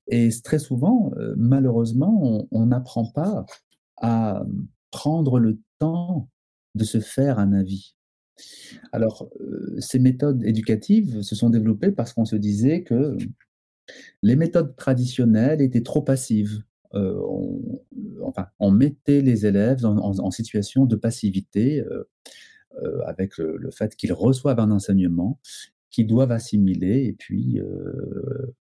[0.09, 3.47] Et très souvent, euh, malheureusement, on n'apprend pas
[3.97, 4.43] à
[4.91, 6.29] prendre le temps
[6.75, 7.95] de se faire un avis.
[8.93, 13.17] Alors, euh, ces méthodes éducatives se sont développées parce qu'on se disait que
[14.23, 16.63] les méthodes traditionnelles étaient trop passives.
[16.95, 17.21] Euh,
[18.59, 24.71] on, mettait les élèves en, situation de passivité euh, avec le fait qu'ils reçoivent un
[24.71, 25.39] enseignement,
[25.91, 27.61] qu'ils doivent assimiler et puis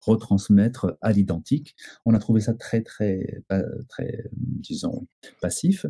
[0.01, 1.77] retransmettre à l'identique.
[2.05, 3.43] On a trouvé ça très, très,
[3.89, 5.07] très, disons,
[5.41, 5.87] passif.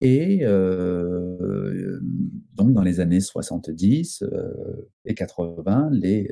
[0.00, 2.00] Et euh,
[2.54, 6.30] donc, dans les années 70 euh, et 80, les,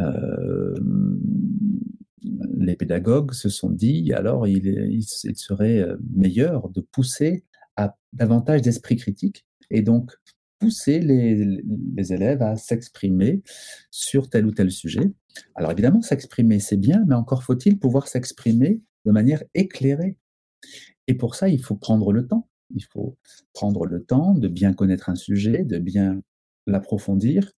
[0.00, 0.74] euh,
[2.22, 7.44] les pédagogues se sont dit, alors il, serait meilleur de pousser
[7.76, 10.12] à davantage d'esprit critique et donc
[10.58, 13.42] pousser les, élèves à s'exprimer
[13.90, 15.12] sur tel ou tel sujet.
[15.54, 20.18] Alors évidemment, s'exprimer, c'est bien, mais encore faut-il pouvoir s'exprimer de manière éclairée.
[21.06, 22.48] Et pour ça, il faut prendre le temps.
[22.74, 23.16] Il faut
[23.52, 26.22] prendre le temps de bien connaître un sujet, de bien
[26.66, 27.52] l'approfondir.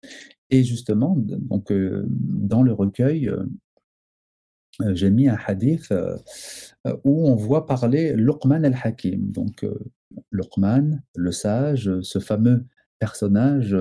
[0.49, 3.45] Et justement, donc, euh, dans le recueil, euh, euh,
[4.93, 5.93] j'ai mis un hadith
[7.03, 9.31] où on voit parler Luqman al-Hakim.
[9.31, 9.65] Donc,
[10.31, 12.65] Luqman, le sage, ce fameux
[12.99, 13.75] personnage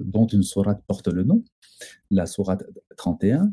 [0.00, 1.44] dont une sourate porte le nom,
[2.10, 2.64] la sourate
[2.96, 3.52] 31.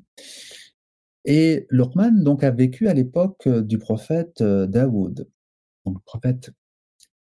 [1.26, 5.28] Et Luqman donc, a vécu à l'époque du prophète Daoud.
[5.86, 6.52] Donc, le prophète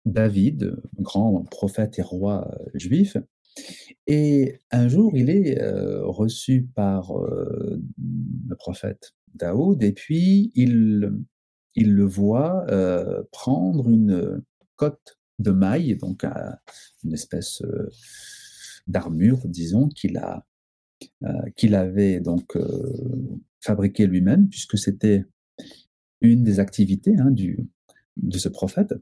[0.05, 3.17] David, grand prophète et roi juif.
[4.07, 5.59] Et un jour, il est
[6.01, 9.13] reçu par le prophète
[9.81, 11.11] Et puis il,
[11.75, 12.65] le voit
[13.31, 14.41] prendre une
[14.75, 16.23] côte de maille, donc
[17.03, 17.61] une espèce
[18.87, 20.21] d'armure, disons, qu'il
[21.55, 22.57] qu'il avait donc
[23.61, 25.25] fabriqué lui-même, puisque c'était
[26.21, 28.95] une des activités hein, de ce prophète.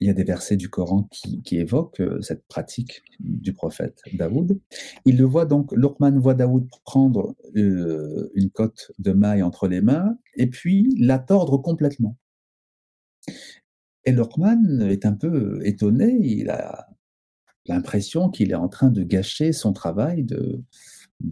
[0.00, 4.58] Il y a des versets du Coran qui, évoquent cette pratique du prophète Daoud.
[5.04, 10.16] Il le voit donc, Luqman voit Daoud prendre une côte de maille entre les mains
[10.36, 12.16] et puis la tordre complètement.
[14.06, 16.88] Et Luqman est un peu étonné, il a
[17.66, 20.64] l'impression qu'il est en train de gâcher son travail, de,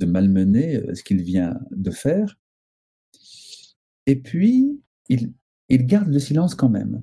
[0.06, 2.38] malmener euh, ce qu'il vient de faire.
[4.06, 7.02] Et puis, il garde le silence quand même.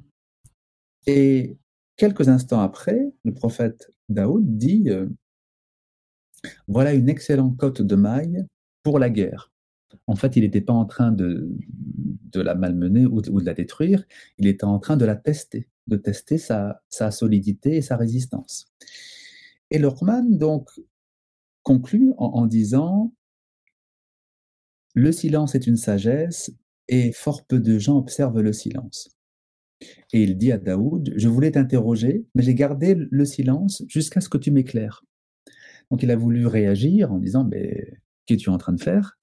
[1.08, 1.58] Et
[1.98, 5.08] quelques instants après, le prophète Daoud dit euh,
[6.68, 8.46] Voilà une excellente cote de maille
[8.84, 9.52] pour la guerre.
[10.08, 11.50] En fait, il n'était pas en train de,
[12.34, 14.04] la malmener ou de, la détruire,
[14.38, 18.68] il était en train de la tester, de tester sa, sa solidité et sa résistance.
[19.72, 20.70] Et Lorman, donc,
[21.64, 23.14] conclut en, disant
[24.94, 26.52] Le silence est une sagesse
[26.88, 29.10] et fort peu de gens observent le silence.
[30.14, 34.30] Et il dit à Daoud Je voulais t'interroger, mais j'ai gardé le silence jusqu'à ce
[34.30, 35.04] que tu m'éclaires.
[35.92, 37.94] Donc il a voulu réagir en disant Mais
[38.26, 39.18] qu'es-tu en train de faire?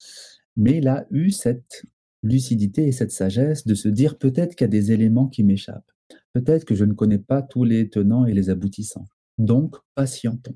[0.55, 1.83] Mais il a eu cette
[2.21, 5.91] lucidité et cette sagesse de se dire peut-être qu'il y a des éléments qui m'échappent.
[6.33, 9.07] Peut-être que je ne connais pas tous les tenants et les aboutissants.
[9.37, 10.55] Donc, patientons.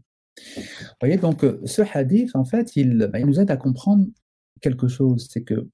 [0.56, 0.64] Vous
[1.02, 4.06] voyez, donc ce hadith, en fait, il, bah, il nous aide à comprendre
[4.62, 5.28] quelque chose.
[5.30, 5.68] C'est que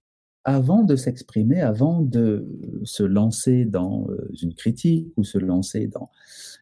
[0.46, 2.48] avant de s'exprimer, avant de
[2.84, 6.10] se lancer dans euh, une critique ou se lancer dans...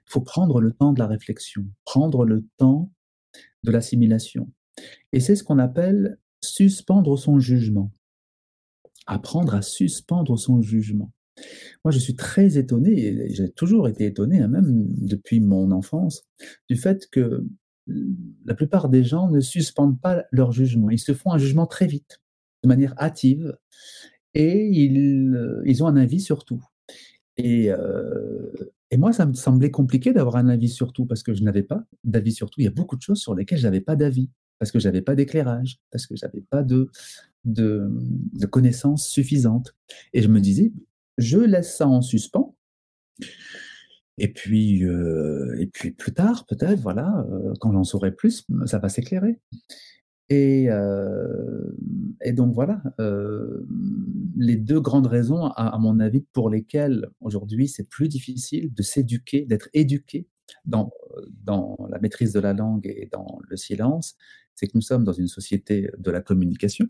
[0.07, 2.91] Il faut prendre le temps de la réflexion, prendre le temps
[3.63, 4.49] de l'assimilation.
[5.13, 7.91] Et c'est ce qu'on appelle suspendre son jugement
[9.07, 11.11] apprendre à suspendre son jugement.
[11.83, 16.23] Moi, je suis très étonné, et j'ai toujours été étonné, hein, même depuis mon enfance,
[16.69, 17.45] du fait que
[18.45, 20.89] la plupart des gens ne suspendent pas leur jugement.
[20.89, 22.21] Ils se font un jugement très vite,
[22.63, 23.57] de manière hâtive,
[24.33, 26.63] et ils, euh, ils ont un avis sur tout.
[27.37, 28.51] Et, euh,
[28.91, 31.63] et moi, ça me semblait compliqué d'avoir un avis sur tout, parce que je n'avais
[31.63, 32.61] pas d'avis sur tout.
[32.61, 34.87] Il y a beaucoup de choses sur lesquelles je n'avais pas d'avis, parce que je
[34.87, 36.89] n'avais pas d'éclairage, parce que je n'avais pas de,
[37.45, 37.89] de,
[38.49, 39.75] connaissances suffisantes.
[40.13, 40.71] Et je me disais,
[41.17, 42.55] je laisse ça en suspens.
[44.17, 47.25] Et puis, et puis plus tard, peut-être, voilà,
[47.59, 49.39] quand j'en saurai plus, ça va s'éclairer.
[50.33, 50.69] Et,
[52.21, 52.81] et, donc voilà,
[54.37, 59.45] les deux grandes raisons, à, mon avis, pour lesquelles aujourd'hui c'est plus difficile de s'éduquer,
[59.45, 60.29] d'être éduqué
[60.63, 60.89] dans,
[61.43, 64.15] dans la maîtrise de la langue et dans le silence,
[64.55, 66.87] c'est que nous sommes dans une société de la communication.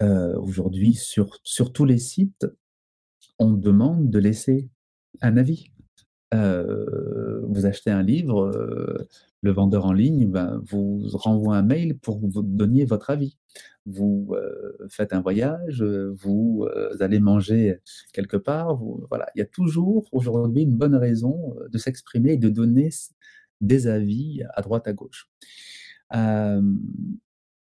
[0.00, 2.48] aujourd'hui, sur, sur tous les sites,
[3.38, 4.68] on demande de laisser
[5.20, 5.70] un avis.
[6.32, 8.50] vous achetez un livre,
[9.42, 13.36] le vendeur en ligne ben, vous renvoie un mail pour vous donner votre avis.
[13.86, 14.34] Vous
[14.88, 16.66] faites un voyage, vous
[17.00, 17.80] allez manger
[18.12, 18.76] quelque part.
[19.08, 22.90] voilà, il y a toujours aujourd'hui une bonne raison de s'exprimer et de donner
[23.60, 25.30] des avis à droite à gauche.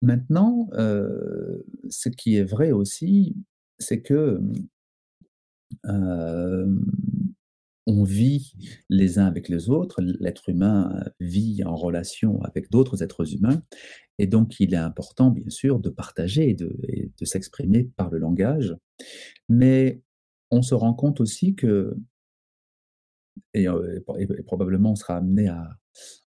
[0.01, 3.35] maintenant, ce qui est vrai aussi,
[3.77, 4.41] c'est que
[7.87, 8.53] on vit
[8.89, 13.63] les uns avec les autres, l'être humain vit en relation avec d'autres êtres humains,
[14.19, 18.75] et donc il est important, bien sûr, de partager et de, s'exprimer par le langage,
[19.49, 20.01] mais
[20.51, 21.95] on se rend compte aussi que,
[23.53, 23.67] et,
[24.45, 25.77] probablement on sera amené à,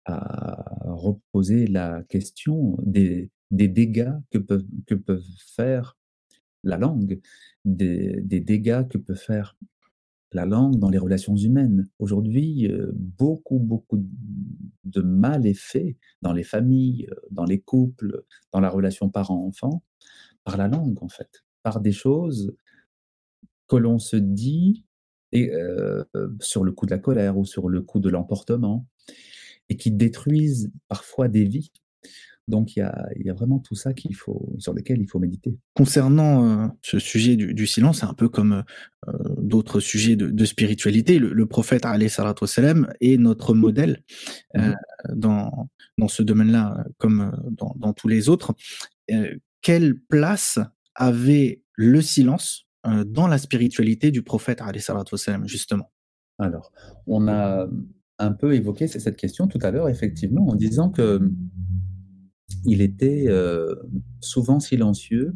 [0.07, 5.97] reposer la question des, dégâts que peuvent, faire
[6.63, 7.21] la langue,
[7.65, 9.57] des, dégâts que peut faire
[10.35, 11.89] la langue dans les relations humaines.
[11.99, 14.05] Aujourd'hui, euh, beaucoup, beaucoup
[14.85, 19.83] de mal est fait dans les familles, euh, dans les couples, dans la relation parent-enfant,
[20.43, 22.55] par la langue, en fait, par des choses
[23.69, 24.85] que l'on se dit
[25.35, 26.05] euh,
[26.41, 28.87] sur le coup de la colère ou sur le coup de l'emportement,
[29.69, 31.73] et qui détruisent parfois des vies.
[32.47, 35.57] Donc il y a, vraiment tout ça qu'il faut, sur lequel il faut méditer.
[35.75, 38.65] Concernant euh, ce sujet du, silence, c'est un peu comme
[39.09, 41.19] euh, d'autres sujets de, spiritualité.
[41.19, 44.03] Le, prophète salam est notre modèle
[44.57, 44.75] euh, mmh
[45.15, 48.55] dans, dans ce domaine-là, comme dans, dans, tous les autres.
[49.61, 50.59] quelle place
[50.95, 52.67] avait le silence
[53.07, 55.93] dans la spiritualité du prophète salam justement?
[56.39, 56.73] Alors,
[57.07, 57.69] on a
[58.19, 61.21] un peu évoqué cette question tout à l'heure, effectivement, en disant que
[62.65, 63.75] il était euh,
[64.21, 65.35] souvent silencieux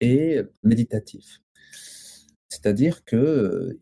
[0.00, 1.40] et méditatif.
[2.48, 3.78] C'est-à-dire que euh,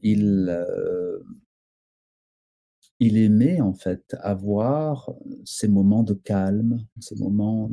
[2.99, 5.11] il, aimait en fait avoir
[5.45, 7.71] ces moments de calme, ces moments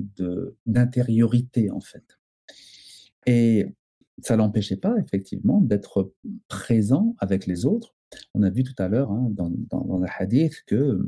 [0.66, 2.20] d'intériorité en fait.
[3.26, 3.68] Et
[4.22, 6.14] ça l'empêchait pas effectivement d'être
[6.48, 7.96] présent avec les autres.
[8.36, 11.00] On a vu tout à l'heure hein, dans, dans, dans, le hadith que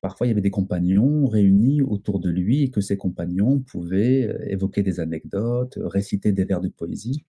[0.00, 4.24] Parfois, il y avait des compagnons réunis autour de lui et que ces compagnons pouvaient
[4.24, 7.24] euh, évoquer des anecdotes, réciter des vers de poésie.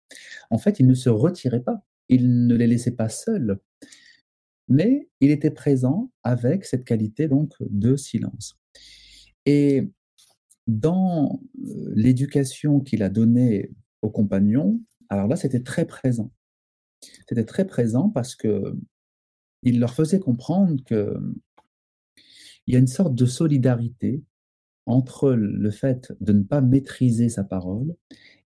[0.49, 3.59] En fait, il ne se retirait pas, il ne les laissait pas seuls,
[4.67, 8.57] mais il était présent avec cette qualité donc de silence.
[9.45, 9.91] Et
[10.67, 16.31] dans euh, l'éducation qu'il a donnée aux compagnons, alors là, c'était très présent.
[17.27, 18.75] C'était très présent parce que
[19.63, 21.15] il leur faisait comprendre que
[22.67, 24.23] il y a une sorte de solidarité
[24.85, 27.95] entre le fait de ne pas maîtriser sa parole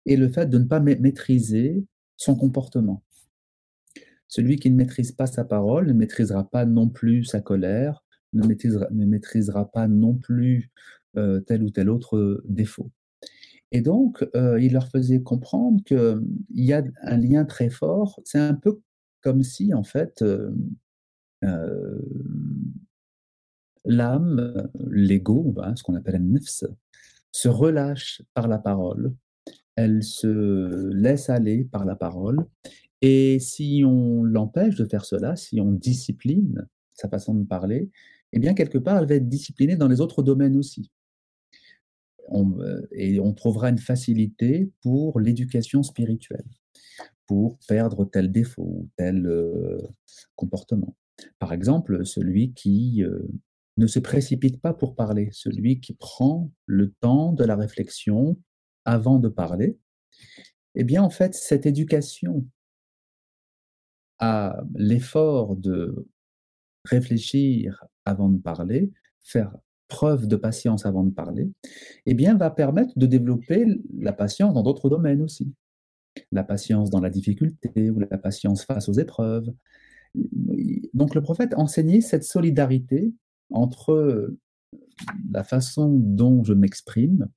[0.05, 1.83] et le fait de ne pas maîtriser
[2.15, 3.03] son comportement.
[4.27, 8.03] Celui qui ne maîtrise pas sa parole ne maîtrisera pas non plus sa colère,
[8.33, 10.69] ne maîtrisera, pas non plus
[11.17, 12.91] euh, tel ou tel autre défaut.
[13.71, 16.21] Et donc, euh, il leur faisait comprendre qu'il
[16.53, 18.19] y a un lien très fort.
[18.25, 18.79] C'est un peu
[19.21, 20.23] comme si, en fait,
[21.43, 21.99] euh,
[23.87, 26.63] l'âme, l'ego, ce qu'on appelle un nefs,
[27.31, 29.13] se relâche par la parole,
[29.75, 32.45] elle se laisse aller par la parole,
[33.01, 37.91] et si on l'empêche de faire cela, si on discipline sa façon de parler,
[38.33, 40.91] eh bien, quelque part, elle va être disciplinée dans les autres domaines aussi.
[42.33, 46.45] Euh, et on trouvera une facilité pour l'éducation spirituelle,
[47.25, 49.81] pour perdre tel défaut ou tel euh,
[50.35, 50.95] comportement.
[51.39, 53.19] Par exemple, celui qui euh,
[53.77, 58.37] ne se précipite pas pour parler, celui qui prend le temps de la réflexion
[58.85, 59.77] avant de parler,
[60.75, 62.45] eh bien en fait cette éducation
[64.19, 66.07] à l'effort de
[66.85, 69.55] réfléchir avant de parler, faire
[69.87, 71.49] preuve de patience avant de parler,
[72.05, 73.65] eh bien va permettre de développer
[73.97, 75.53] la patience dans d'autres domaines aussi.
[76.31, 79.53] La patience dans la difficulté ou la patience face aux épreuves.
[80.93, 83.13] Donc le prophète enseignait cette solidarité
[83.51, 84.33] entre
[85.31, 87.27] la façon dont je m'exprime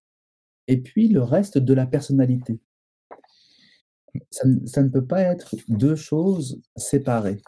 [0.68, 2.60] et puis le reste de la personnalité.
[4.30, 4.46] Ça,
[4.82, 7.42] ne peut pas être deux choses séparées.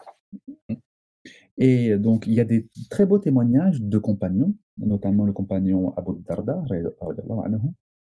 [1.57, 6.21] Et donc, il y a des très beaux témoignages de compagnons, notamment le compagnon Abu
[6.27, 6.63] Darda,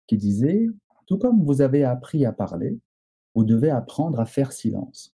[0.06, 0.66] qui disait
[1.06, 2.78] Tout comme vous avez appris à parler,
[3.34, 5.17] vous devez apprendre à faire silence.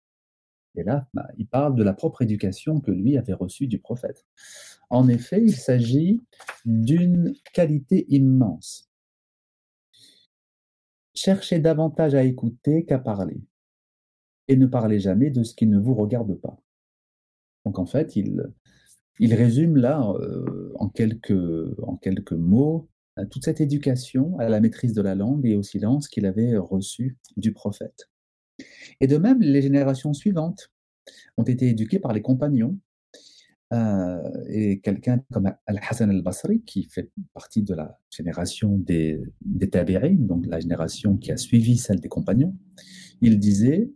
[0.76, 4.24] Et là, bah, il parle de la propre éducation que lui avait reçue du prophète.
[4.88, 6.22] En effet, il s'agit
[6.64, 8.88] d'une qualité immense.
[11.14, 13.40] Cherchez davantage à écouter qu'à parler,
[14.48, 16.60] et ne parlez jamais de ce qui ne vous regarde pas.
[17.64, 18.42] Donc en fait, il,
[19.20, 24.94] résume là euh, en, quelques, en quelques mots euh, toute cette éducation à la maîtrise
[24.94, 28.10] de la langue et au silence qu'il avait reçu du prophète.
[29.00, 30.70] Et de même, les générations suivantes
[31.36, 32.78] ont été éduquées par les compagnons.
[33.72, 39.68] Euh, et quelqu'un comme Al-Hassan al-Basri, qui fait partie de la génération des, des
[40.18, 42.56] donc la génération qui a suivi celle des compagnons,
[43.20, 43.90] il disait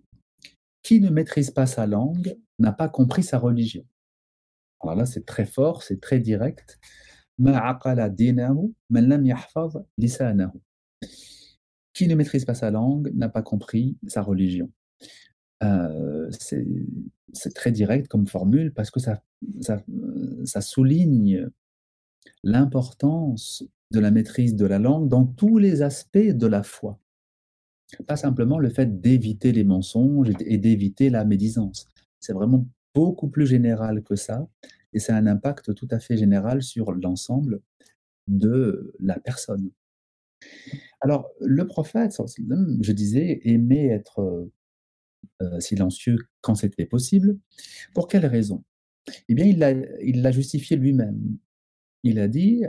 [0.83, 3.85] Qui ne maîtrise pas sa langue n'a pas compris sa religion.
[4.81, 6.79] Alors là, c'est très fort, c'est très direct.
[11.95, 14.71] Qui ne maîtrise pas sa langue n'a pas compris sa religion.
[15.63, 19.23] Euh, c'est très direct comme formule parce que ça,
[19.61, 19.83] ça,
[20.45, 21.49] ça souligne
[22.43, 26.99] l'importance de la maîtrise de la langue dans tous les aspects de la foi.
[28.07, 31.87] Pas simplement le fait d'éviter les mensonges et d'éviter la médisance.
[32.19, 34.49] C'est vraiment beaucoup plus général que ça
[34.93, 37.61] et c'est un impact tout à fait général sur l'ensemble
[38.27, 39.71] de la personne.
[41.05, 44.49] Alors, le prophète, je disais, aimait être
[45.43, 47.37] euh, silencieux quand c'était possible.
[47.93, 48.65] Pour quelle raison?
[49.29, 51.37] Eh bien, il l'a justifié lui-même.
[52.05, 52.65] Il a dit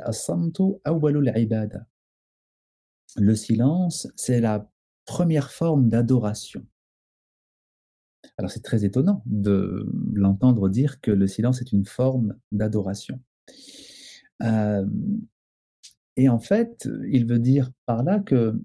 [3.16, 4.70] Le silence, c'est la
[5.06, 6.66] première forme d'adoration.
[8.38, 13.22] Alors c'est très étonnant de l'entendre dire que le silence est une forme d'adoration.
[14.44, 14.86] Euh,
[16.18, 18.60] et en fait, il veut dire par là que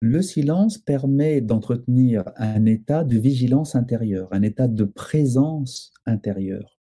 [0.00, 6.78] le silence permet d'entretenir un état de vigilance intérieure, un état de présence intérieure.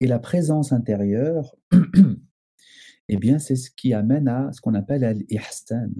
[0.00, 1.54] Et la présence intérieure,
[3.08, 5.90] eh bien, c'est ce qui amène à ce qu'on appelle l'ihsan,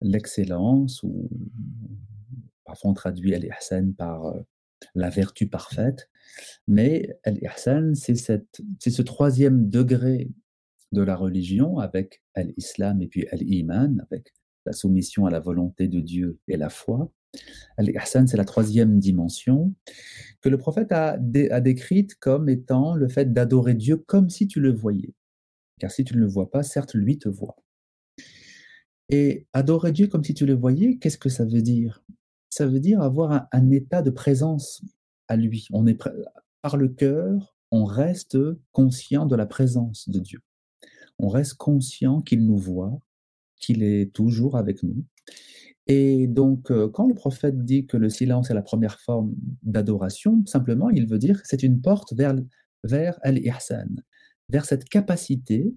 [0.00, 1.28] l'excellence ou
[2.70, 4.40] Parfois, on traduit Al-Ihsan par euh,
[4.94, 6.08] la vertu parfaite.
[6.66, 10.30] Mais Al-Ihsan, c'est ce troisième degré
[10.92, 14.34] de la religion avec Al-Islam et puis Al-Iman, avec
[14.66, 17.10] la soumission à la volonté de Dieu et la foi.
[17.76, 19.74] Al-Ihsan, c'est la troisième dimension
[20.40, 21.18] que le prophète a,
[21.50, 25.14] a décrite comme étant le fait d'adorer Dieu comme si tu le voyais.
[25.78, 27.56] Car si tu ne le vois pas, certes, lui te voit.
[29.08, 32.04] Et adorer Dieu comme si tu le voyais, qu'est-ce que ça veut dire?
[32.48, 34.82] Ça veut dire avoir un, état de présence
[35.30, 35.66] à lui.
[35.72, 35.98] On est
[36.60, 38.36] par le cœur, on reste
[38.72, 40.40] conscient de la présence de Dieu.
[41.18, 42.98] On reste conscient qu'il nous voit,
[43.56, 45.04] qu'il est toujours avec nous.
[45.86, 50.44] Et donc, euh, quand le prophète dit que le silence est la première forme d'adoration,
[50.46, 52.34] simplement, il veut dire que c'est une porte vers,
[52.82, 53.88] vers al-ihsan,
[54.48, 55.72] vers cette capacité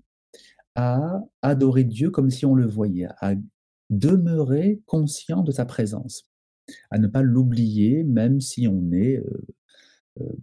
[0.76, 3.36] à adorer Dieu comme si on le voyait, à
[3.92, 6.28] demeurer conscient de sa présence
[6.92, 9.22] à ne pas l'oublier, même si on est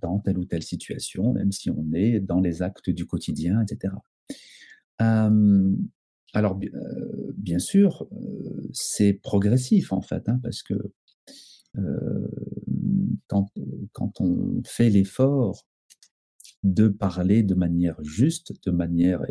[0.01, 3.95] dans telle ou telle situation, même si on est dans les actes du quotidien, etc.
[4.99, 6.59] alors,
[7.37, 8.09] bien sûr,
[8.73, 10.75] c'est progressif en fait, hein, parce que
[13.29, 15.67] quand, on fait l'effort
[16.63, 19.23] de parler de manière juste, de manière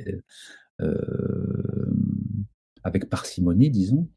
[2.84, 4.08] avec parcimonie, disons,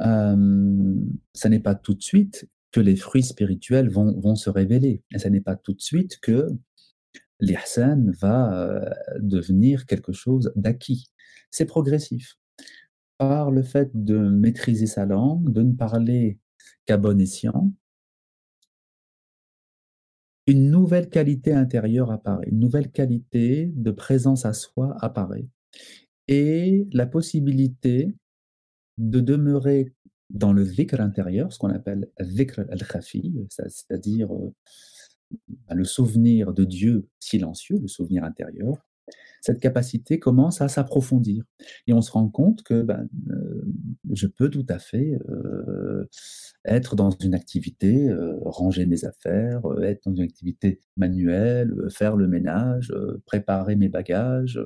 [0.00, 0.94] euh,
[1.34, 5.02] ça n'est pas tout de suite que les fruits spirituels vont, se révéler.
[5.12, 6.48] Et ça n'est pas tout de suite que
[7.40, 11.10] l'ihsan va euh, devenir quelque chose d'acquis.
[11.50, 12.36] C'est progressif.
[13.18, 16.38] Par le fait de maîtriser sa langue, de ne parler
[16.86, 17.72] qu'à bon escient,
[20.46, 25.46] une nouvelle qualité intérieure apparaît, une nouvelle qualité de présence à soi apparaît
[26.30, 28.14] et la possibilité
[28.98, 29.92] de demeurer
[30.30, 34.54] dans le dhikr intérieur, ce qu'on appelle dhikr al-khafi, c'est-à-dire euh,
[35.48, 38.86] bah, le souvenir de Dieu silencieux, le souvenir intérieur,
[39.40, 41.42] cette capacité commence à s'approfondir.
[41.88, 43.64] Et on se rend compte que ben, euh,
[44.12, 46.04] je peux tout à fait euh,
[46.64, 48.14] être dans une activité,
[48.44, 54.60] ranger mes affaires, être dans une activité manuelle, faire le ménage, préparer mes bagages,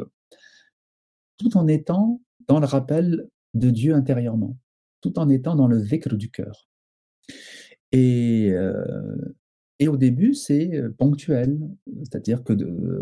[1.38, 4.58] tout en étant dans le rappel de Dieu intérieurement,
[5.00, 6.68] tout en étant dans le zikr du cœur.
[7.92, 9.34] Et euh,
[9.80, 11.58] Et au début, c'est ponctuel,
[12.04, 12.54] c'est-à-dire que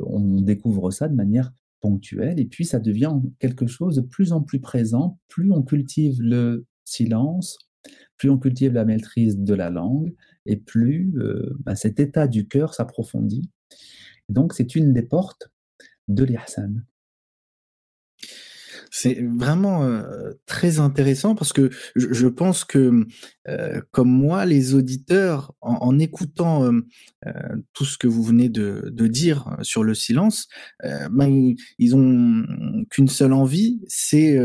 [0.07, 4.41] on découvre ça de manière ponctuelle, et puis ça devient quelque chose de plus en
[4.43, 7.59] plus présent, plus on cultive le silence,
[8.16, 10.14] plus on cultive la maîtrise de la langue,
[10.47, 11.14] et plus
[11.64, 13.51] bah, cet état du cœur s'approfondit.
[14.28, 15.51] Donc c'est une des portes
[16.09, 16.85] de l'ihsan.
[18.95, 23.07] C'est vraiment euh, très intéressant parce que je, pense que,
[23.49, 27.32] euh, comme moi, les auditeurs, en, écoutant euh,
[27.72, 30.47] tout ce que vous venez de, dire sur le silence,
[31.11, 32.45] ben, ils, ont
[32.90, 34.38] qu'une seule envie, c'est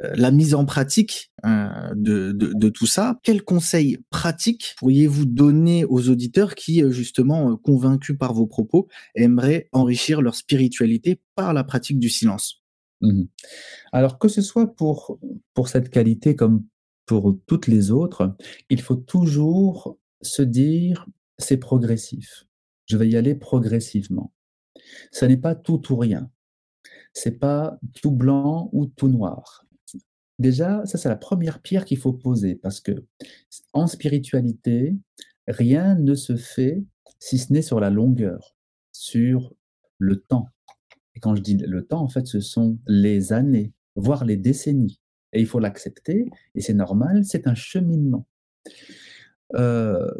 [0.00, 3.18] la mise en pratique de, de, tout ça.
[3.22, 10.22] Quels conseils pratiques pourriez-vous donner aux auditeurs qui, justement, convaincus par vos propos, aimeraient enrichir
[10.22, 12.63] leur spiritualité par la pratique du silence?
[13.04, 13.24] Mmh
[13.92, 15.18] Alors que ce soit pour,
[15.52, 16.64] pour cette qualité comme
[17.06, 18.34] pour toutes les autres,
[18.70, 21.06] il faut toujours se dire
[21.38, 22.46] c'est progressif.
[22.86, 24.32] Je vais y aller progressivement.
[25.12, 26.30] Ce n'est pas tout ou rien.
[27.12, 29.66] C'est pas tout blanc ou tout noir.
[30.38, 33.04] Déjà, ça c'est la première pierre qu'il faut poser parce que
[33.72, 34.96] en spiritualité,
[35.46, 36.82] rien ne se fait
[37.18, 38.56] si ce n'est sur la longueur,
[38.92, 39.52] sur
[39.98, 40.48] le temps.
[41.14, 45.00] Et quand je dis le temps, en fait, ce sont les années, voire les décennies.
[45.32, 48.26] Et il faut l'accepter, et c'est normal, c'est un cheminement.
[49.54, 50.10] Euh,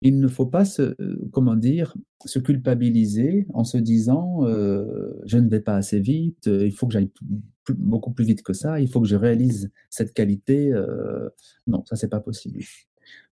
[0.00, 0.96] il ne faut pas se,
[1.32, 6.72] comment dire, se culpabiliser en se disant euh, je ne vais pas assez vite, il
[6.72, 7.10] faut que j'aille
[7.68, 10.72] beaucoup plus vite que ça, il faut que je réalise cette qualité.
[10.72, 11.28] Euh,
[11.66, 12.60] non, ça c'est pas possible.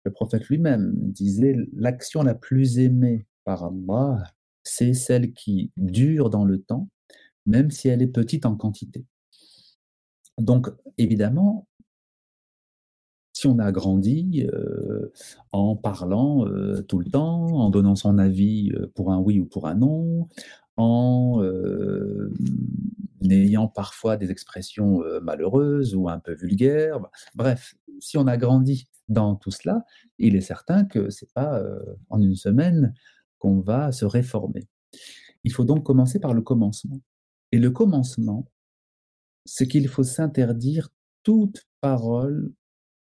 [0.04, 4.24] Le prophète lui-même disait l'action la plus aimée par Allah,
[4.66, 6.88] c'est celle qui dure dans le temps,
[7.46, 9.06] même si elle est petite en quantité.
[10.38, 11.66] Donc, évidemment,
[13.32, 15.12] si on a grandi euh,
[15.52, 19.46] en parlant euh, tout le temps, en donnant son avis euh, pour un oui ou
[19.46, 20.28] pour un non,
[20.76, 21.42] en
[23.30, 27.00] ayant parfois des expressions malheureuses ou un peu vulgaires,
[27.34, 29.84] bref, si on a grandi dans tout cela,
[30.18, 31.62] il est certain que c'est pas
[32.10, 32.92] en une semaine
[33.38, 34.66] qu'on va se réformer.
[35.44, 37.00] Il faut donc commencer par le commencement.
[37.52, 38.50] Et le commencement,
[39.44, 40.88] c'est qu'il faut s'interdire
[41.22, 42.52] toute parole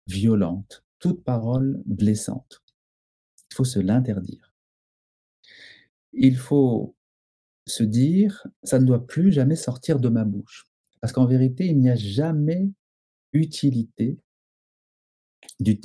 [0.06, 2.62] violente, toute parole blessante.
[3.50, 4.52] Il faut se l'interdire.
[6.12, 6.96] Il faut
[7.66, 10.66] se dire, ça ne doit plus jamais sortir de ma bouche.
[11.00, 12.70] Parce qu'en vérité, il n'y a jamais
[13.32, 14.18] utilité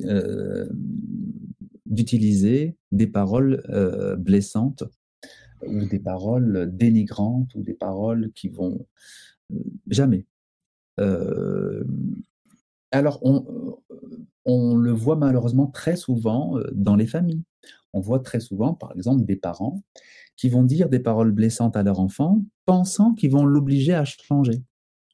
[0.01, 0.67] euh,
[1.89, 4.83] d'utiliser des paroles euh, blessantes
[5.65, 8.85] ou des paroles dénigrantes ou des paroles qui vont
[9.51, 9.57] euh,
[9.87, 10.25] jamais.
[12.91, 13.77] alors on,
[14.45, 17.43] on le voit malheureusement très souvent dans les familles.
[17.93, 19.81] On voit très souvent, par exemple, des parents
[20.35, 24.61] qui vont dire des paroles blessantes à leur enfant, pensant qu'ils vont l'obliger à changer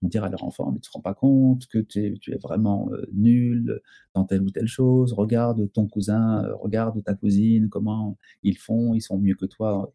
[0.09, 2.89] dire à leur enfant, mais tu ne te rends pas compte que tu es, vraiment
[2.91, 3.81] euh, nul
[4.13, 8.93] dans telle ou telle chose, regarde ton cousin, euh, regarde ta cousine, comment ils font,
[8.93, 9.93] ils sont mieux que toi.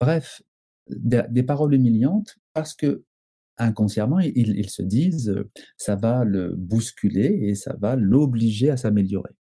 [0.00, 0.42] Bref,
[0.88, 3.04] des, paroles humiliantes parce que
[3.58, 9.32] inconsciemment, ils, se disent, euh, ça va le bousculer et ça va l'obliger à s'améliorer.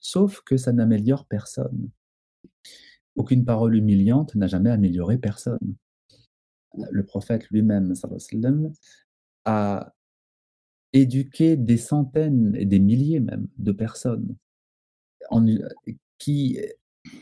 [0.00, 1.88] Sauf que ça n'améliore personne.
[3.16, 5.74] Aucune parole humiliante n'a jamais amélioré personne.
[6.90, 7.94] Le prophète lui-même,
[9.44, 9.92] a
[10.92, 14.36] éduqué des centaines et des milliers même de personnes
[16.18, 16.58] qui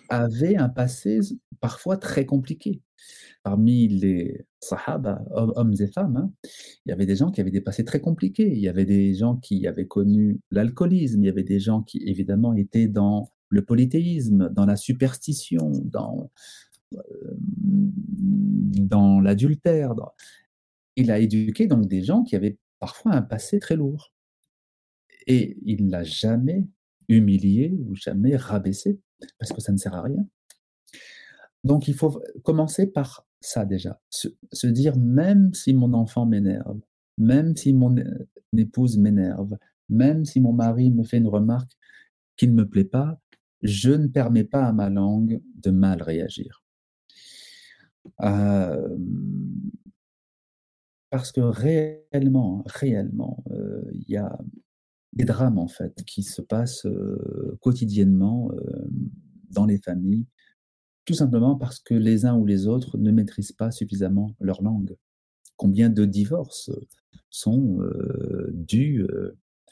[0.08, 1.20] avaient un passé
[1.60, 2.82] parfois très compliqué.
[3.42, 6.32] Parmi les sahaba, hommes et femmes, hein,
[6.84, 8.52] il y avait des gens qui avaient des passés très compliqués.
[8.52, 12.02] Il y avait des gens qui avaient connu l'alcoolisme, il y avait des gens qui
[12.06, 16.30] évidemment étaient dans le polythéisme, dans la superstition, dans,
[18.74, 19.94] dans l'adultère.
[20.96, 24.12] Il a éduqué donc des gens qui avaient parfois un passé très lourd.
[25.26, 26.66] Et il l'a jamais
[27.08, 28.98] humilié ou jamais rabaissé,
[29.38, 30.26] parce que ça ne sert à rien.
[31.64, 36.80] Donc il faut commencer par ça déjà, se, dire même si mon enfant m'énerve,
[37.18, 37.94] même si mon
[38.56, 39.56] épouse m'énerve,
[39.88, 41.72] même si mon mari me fait une remarque
[42.36, 43.18] qui ne me plaît pas,
[43.62, 46.64] je ne permets pas à ma langue de mal réagir.
[51.10, 54.38] Parce que réellement, réellement, euh, il y a
[55.12, 58.88] des drames en fait qui se passent euh, quotidiennement euh,
[59.50, 60.26] dans les familles,
[61.04, 64.96] tout simplement parce que les uns ou les autres ne maîtrisent pas suffisamment leur langue.
[65.56, 66.70] Combien de divorces
[67.28, 67.80] sont
[68.52, 69.06] dus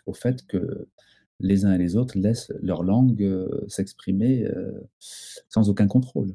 [0.05, 0.87] au fait que
[1.41, 4.47] les uns et les autres laissent leur langue s'exprimer
[4.99, 6.35] sans aucun contrôle.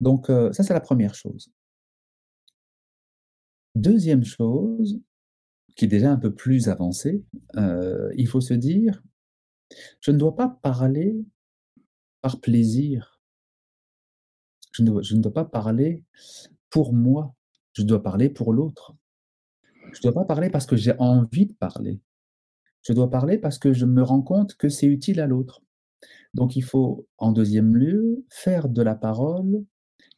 [0.00, 1.50] Donc ça, c'est la première chose.
[3.74, 5.00] Deuxième chose,
[5.76, 7.24] qui est déjà un peu plus avancée,
[7.56, 9.02] il faut se dire,
[10.00, 11.16] je ne dois pas parler
[12.20, 13.20] par plaisir.
[14.72, 16.04] Je ne, je ne dois pas parler
[16.70, 17.34] pour moi.
[17.74, 18.94] Je dois parler pour l'autre.
[19.92, 22.00] Je ne dois pas parler parce que j'ai envie de parler.
[22.82, 25.62] Je dois parler parce que je me rends compte que c'est utile à l'autre.
[26.34, 29.64] Donc il faut, en deuxième lieu, faire de la parole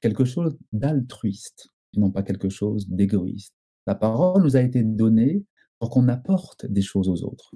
[0.00, 3.54] quelque chose d'altruiste, non pas quelque chose d'égoïste.
[3.86, 5.44] La parole nous a été donnée
[5.78, 7.52] pour qu'on apporte des choses aux autres,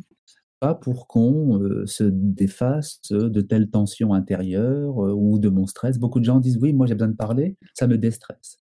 [0.61, 5.99] pas pour qu'on euh, se défasse de telles tensions intérieures euh, ou de mon stress.
[5.99, 8.59] Beaucoup de gens disent oui, moi j'ai besoin de parler, ça me déstresse.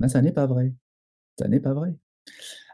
[0.00, 0.74] Mais ça n'est pas vrai.
[1.38, 1.94] Ça n'est pas vrai.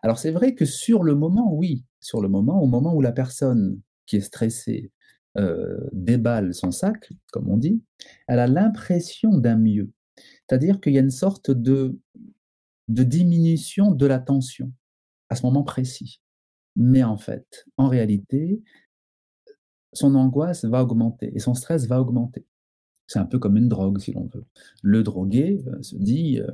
[0.03, 3.12] Alors c'est vrai que sur le moment, oui, sur le moment, au moment où la
[3.12, 4.91] personne qui est stressée
[5.38, 7.82] euh, déballe son sac, comme on dit,
[8.26, 9.91] elle a l'impression d'un mieux.
[10.51, 11.96] C'est-à-dire qu'il y a une sorte de,
[12.88, 14.72] diminution de la tension
[15.28, 16.20] à ce moment précis.
[16.74, 18.61] Mais en fait, en réalité,
[19.92, 22.48] son angoisse va augmenter et son stress va augmenter.
[23.07, 24.44] C'est un peu comme une drogue, si l'on veut.
[24.82, 26.51] Le drogué euh, se dit, euh,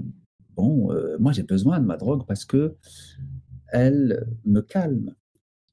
[0.51, 2.77] bon, moi j'ai besoin de ma drogue parce que
[3.69, 5.15] elle me calme.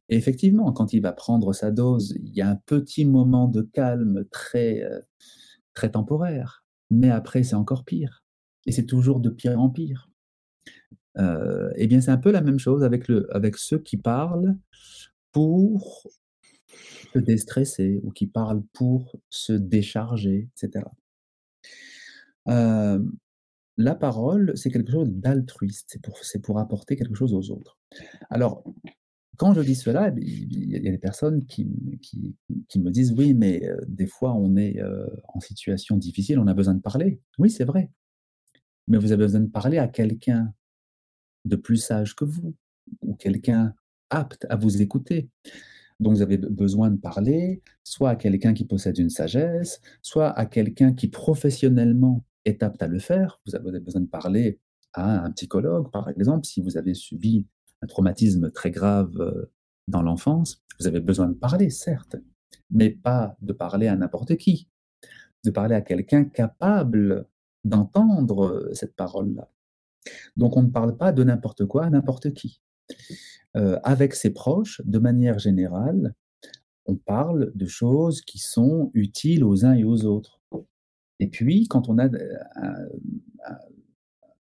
[0.08, 3.64] Et effectivement, quand il va prendre sa dose, il y a un petit moment de
[3.64, 4.24] calme
[4.56, 5.02] euh,
[5.74, 6.63] très temporaire.
[6.94, 8.24] Mais après, c'est encore pire.
[8.68, 10.10] Et c'est toujours de pire en pire.
[11.18, 14.56] Euh, eh bien, c'est un peu la même chose avec, le, avec ceux qui parlent
[15.32, 16.08] pour
[17.14, 20.86] se déstresser ou qui parlent pour se décharger, etc.
[22.48, 23.00] Euh,
[23.78, 27.80] la parole, c'est quelque chose d'altruiste, c'est pour, pour apporter quelque chose aux autres.
[28.30, 28.64] Alors,
[29.38, 31.68] quand je dis cela, eh il y a des personnes qui,
[32.02, 36.48] qui, me disent oui, mais euh, des fois on est euh, en situation difficile, on
[36.48, 37.20] a besoin de parler.
[37.40, 37.90] Oui, c'est vrai.
[38.88, 40.54] Mais vous avez besoin de parler à quelqu'un
[41.46, 42.56] de plus sage que vous,
[43.02, 43.74] ou quelqu'un
[44.10, 45.30] apte à vous écouter.
[46.00, 50.46] Donc vous avez besoin de parler soit à quelqu'un qui possède une sagesse, soit à
[50.46, 53.40] quelqu'un qui professionnellement est apte à le faire.
[53.46, 54.60] Vous avez besoin de parler
[54.94, 57.48] à un psychologue, par exemple, si vous avez subi
[57.84, 59.52] un traumatisme très grave euh,
[59.88, 62.16] dans l'enfance, vous avez besoin de parler, certes,
[62.72, 64.70] mais pas de parler à n'importe qui,
[65.44, 67.28] de parler à quelqu'un capable
[67.66, 69.50] d'entendre euh, cette parole-là.
[70.38, 72.62] Donc on ne parle pas de n'importe quoi à n'importe qui.
[73.56, 76.16] Euh, avec ses proches, de manière générale,
[76.86, 80.42] on parle de choses qui sont utiles aux uns et aux autres.
[81.20, 82.10] Et puis, quand on a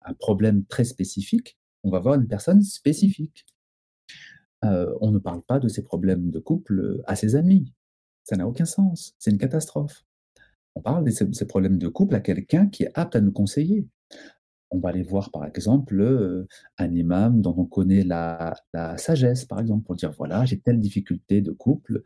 [0.03, 3.45] un problème très spécifique, on va voir une personne spécifique.
[4.63, 7.73] Euh, on ne parle pas de ses problèmes de couple euh, à ses amis.
[8.23, 9.15] Ça n'a aucun sens.
[9.17, 10.03] C'est une catastrophe.
[10.75, 13.87] On parle de ces, problèmes de couple à quelqu'un qui est apte à nous conseiller.
[14.69, 19.43] On va aller voir, par exemple, euh, un imam dont on connaît la, la, sagesse,
[19.43, 22.03] par exemple, pour dire, voilà, j'ai telle difficulté de couple,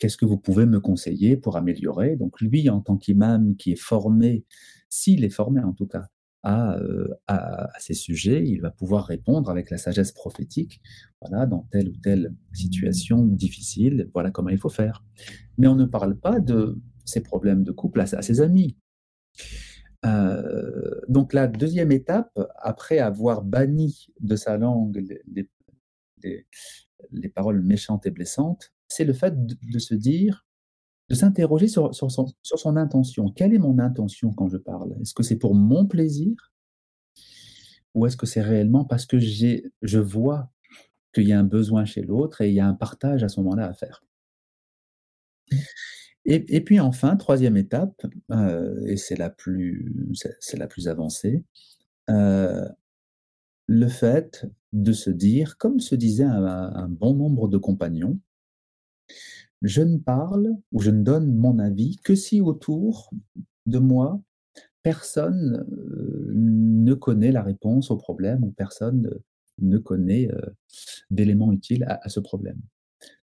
[0.00, 2.16] qu'est-ce que vous pouvez me conseiller pour améliorer?
[2.16, 4.44] Donc lui, en tant qu'imam qui est formé,
[4.88, 6.08] s'il est formé en tout cas,
[6.46, 10.80] euh, à, ces sujets, il va pouvoir répondre avec la sagesse prophétique,
[11.20, 15.04] voilà, dans telle ou telle situation difficile, voilà comment il faut faire.
[15.58, 18.76] Mais on ne parle pas de ses problèmes de couple à, ses amis.
[20.06, 26.46] Euh, donc la deuxième étape, après avoir banni de sa langue les,
[27.12, 30.46] les paroles méchantes et blessantes, c'est le fait de se dire
[31.10, 33.30] de s'interroger sur, sur, son, intention.
[33.30, 34.94] Quelle est mon intention quand je parle?
[35.02, 36.52] Est-ce que c'est pour mon plaisir?
[37.94, 40.52] Ou est-ce que c'est réellement parce que j'ai, je vois
[41.12, 43.40] qu'il y a un besoin chez l'autre et il y a un partage à ce
[43.40, 44.04] moment-là à faire?
[46.24, 51.42] Et, et, puis enfin, troisième étape, euh, et c'est la, plus, c'est, la plus avancée,
[52.08, 52.68] euh,
[53.66, 58.20] le fait de se dire, comme se disait un bon nombre de compagnons,
[59.62, 63.10] je ne parle ou je ne donne mon avis que si autour
[63.66, 64.20] de moi,
[64.82, 69.10] personne euh, ne connaît la réponse au problème ou personne
[69.58, 70.40] ne connaît euh,
[71.10, 72.60] d'éléments utiles à, ce problème.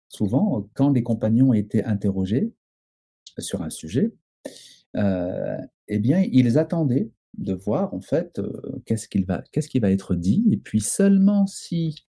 [0.07, 2.53] Souvent, quand les compagnons étaient interrogés
[3.39, 4.13] sur un sujet,
[4.97, 5.57] euh,
[5.87, 8.41] eh bien, ils attendaient de voir en fait
[8.85, 12.05] qu'est-ce qu'est-ce qui va être dit, et puis seulement si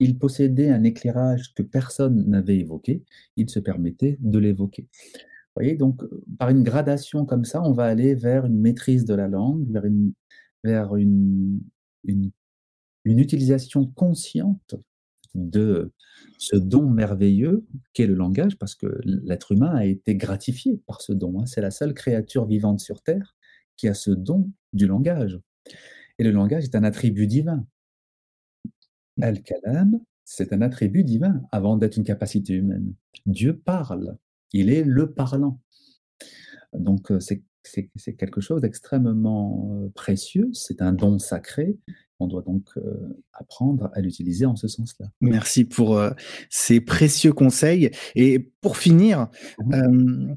[0.00, 3.04] il possédait un éclairage que personne n'avait évoqué,
[3.36, 4.88] il se permettait de l'évoquer.
[5.56, 6.02] Vous voyez, donc
[6.38, 9.84] par une gradation comme ça, on va aller vers une maîtrise de la langue, vers
[9.84, 10.12] une,
[10.64, 11.60] vers une,
[12.04, 12.32] une,
[13.04, 14.74] utilisation consciente
[15.34, 15.92] de
[16.38, 21.12] ce don merveilleux qu'est le langage, parce que l'être humain a été gratifié par ce
[21.12, 21.40] don.
[21.40, 21.46] Hein.
[21.46, 23.36] C'est la seule créature vivante sur Terre
[23.76, 25.38] qui a ce don du langage.
[26.18, 27.64] Et le langage est un attribut divin.
[29.20, 32.94] Al-Kalam, c'est un attribut divin avant d'être une capacité humaine.
[33.26, 34.16] Dieu parle,
[34.52, 35.60] il est le parlant.
[36.72, 41.76] Donc euh, c'est quelque chose d'extrêmement euh, précieux, c'est un don sacré.
[42.20, 45.06] On doit donc euh, apprendre à l'utiliser en ce sens-là.
[45.20, 46.00] Merci pour
[46.48, 47.90] ces précieux conseils.
[48.14, 50.34] Et pour finir, mmh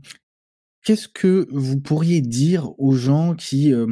[0.87, 3.87] qu'est-ce que vous pourriez dire aux gens qui euh,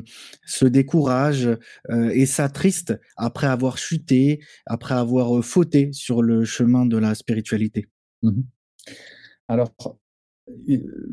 [0.45, 1.57] se découragent
[1.89, 7.13] euh, et s'attristent après avoir chuté, après avoir euh, fauté sur le chemin de la
[7.13, 7.89] spiritualité?
[8.23, 8.43] Mmh
[9.49, 9.73] Alors,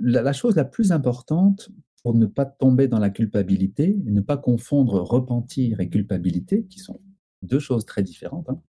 [0.00, 1.70] la, chose la plus importante
[2.04, 7.00] pour ne pas tomber dans la culpabilité ne pas confondre repentir et culpabilité, qui sont
[7.42, 8.60] deux choses très différentes, hein,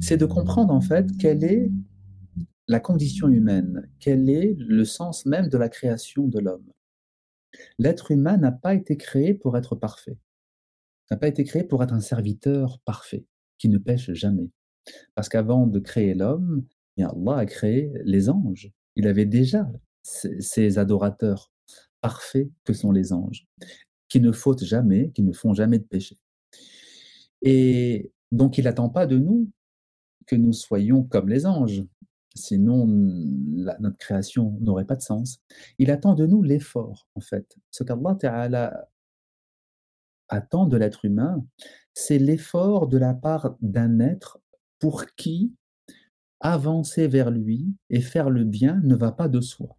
[0.00, 1.70] c'est de comprendre en fait quelle est
[2.68, 6.70] la condition humaine, quel est le sens même de la création de l'homme.
[7.78, 10.18] L'être humain n'a pas été créé pour être parfait,
[11.10, 13.24] n'a pas été créé pour être un serviteur parfait,
[13.58, 14.50] qui ne pêche jamais.
[15.14, 16.64] Parce qu'avant de créer l'homme,
[16.96, 18.70] eh Allah a créé les anges.
[18.96, 19.70] Il avait déjà
[20.02, 21.50] ces adorateurs
[22.00, 23.46] parfaits que sont les anges,
[24.08, 26.18] qui ne fautent jamais, qui ne font jamais de péché.
[27.42, 29.50] Et donc il n'attend pas de nous
[30.26, 31.84] que nous soyons comme les anges,
[32.34, 35.40] Sinon, notre création n'aurait pas de sens.
[35.78, 37.56] Il attend de nous l'effort, en fait.
[37.70, 38.88] Ce qu'Allah
[40.28, 41.44] attend de l'être humain,
[41.92, 44.40] c'est l'effort de la part d'un être
[44.78, 45.54] pour qui
[46.40, 49.78] avancer vers lui et faire le bien ne va pas de soi.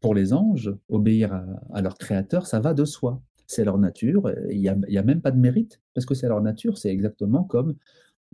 [0.00, 1.32] Pour les anges, obéir
[1.72, 3.22] à, leur créateur, ça va de soi.
[3.46, 4.68] C'est leur nature, il n'y
[4.98, 7.76] a, même pas de mérite, parce que c'est leur nature, c'est exactement comme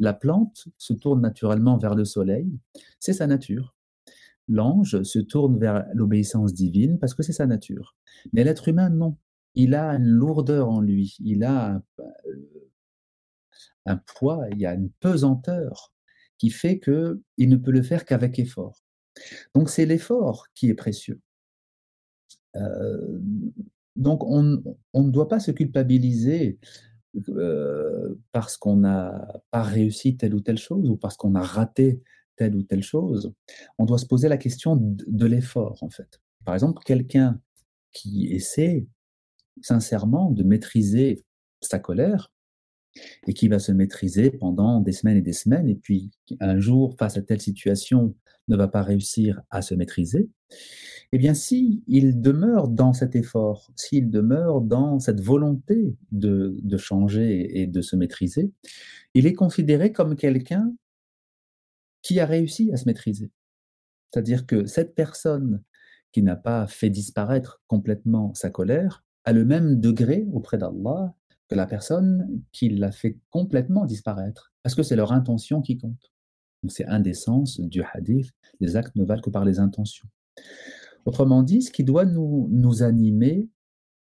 [0.00, 2.58] la plante se tourne naturellement vers le soleil,
[2.98, 3.76] c'est sa nature.
[4.48, 7.94] L'ange se tourne vers l'obéissance divine parce que c'est sa nature.
[8.32, 9.16] Mais l'être humain, non.
[9.54, 11.82] Il a une lourdeur en lui, il a
[13.86, 15.92] un, poids, il y a une pesanteur
[16.38, 18.82] qui fait qu'il ne peut le faire qu'avec effort.
[19.54, 21.20] Donc c'est l'effort qui est précieux.
[22.56, 23.20] Euh,
[23.96, 24.42] donc on,
[24.94, 26.58] ne doit pas se culpabiliser
[28.32, 32.00] parce qu'on n'a pas réussi telle ou telle chose ou parce qu'on a raté
[32.36, 33.34] telle ou telle chose,
[33.78, 36.20] on doit se poser la question de, l'effort, en fait.
[36.44, 37.38] Par exemple, quelqu'un
[37.92, 38.86] qui essaie
[39.60, 41.22] sincèrement de maîtriser
[41.60, 42.30] sa colère
[43.26, 46.10] et qui va se maîtriser pendant des semaines et des semaines, et puis
[46.40, 48.14] un jour, face à telle situation,
[48.48, 50.28] ne va pas réussir à se maîtriser,
[51.12, 57.60] eh bien, s'il il demeure dans cet effort, s'il demeure dans cette volonté de changer
[57.60, 58.52] et de se maîtriser,
[59.14, 60.72] il est considéré comme quelqu'un
[62.02, 63.30] qui a réussi à se maîtriser.
[64.10, 65.62] C'est-à-dire que cette personne
[66.12, 71.14] qui n'a pas fait disparaître complètement sa colère a le même degré auprès d'Allah
[71.50, 76.12] que la personne qui l'a fait complètement disparaître, parce que c'est leur intention qui compte.
[76.68, 78.30] C'est un des sens du hadith,
[78.60, 80.08] les actes ne valent que par les intentions.
[81.06, 83.48] Autrement dit, ce qui doit nous, nous animer,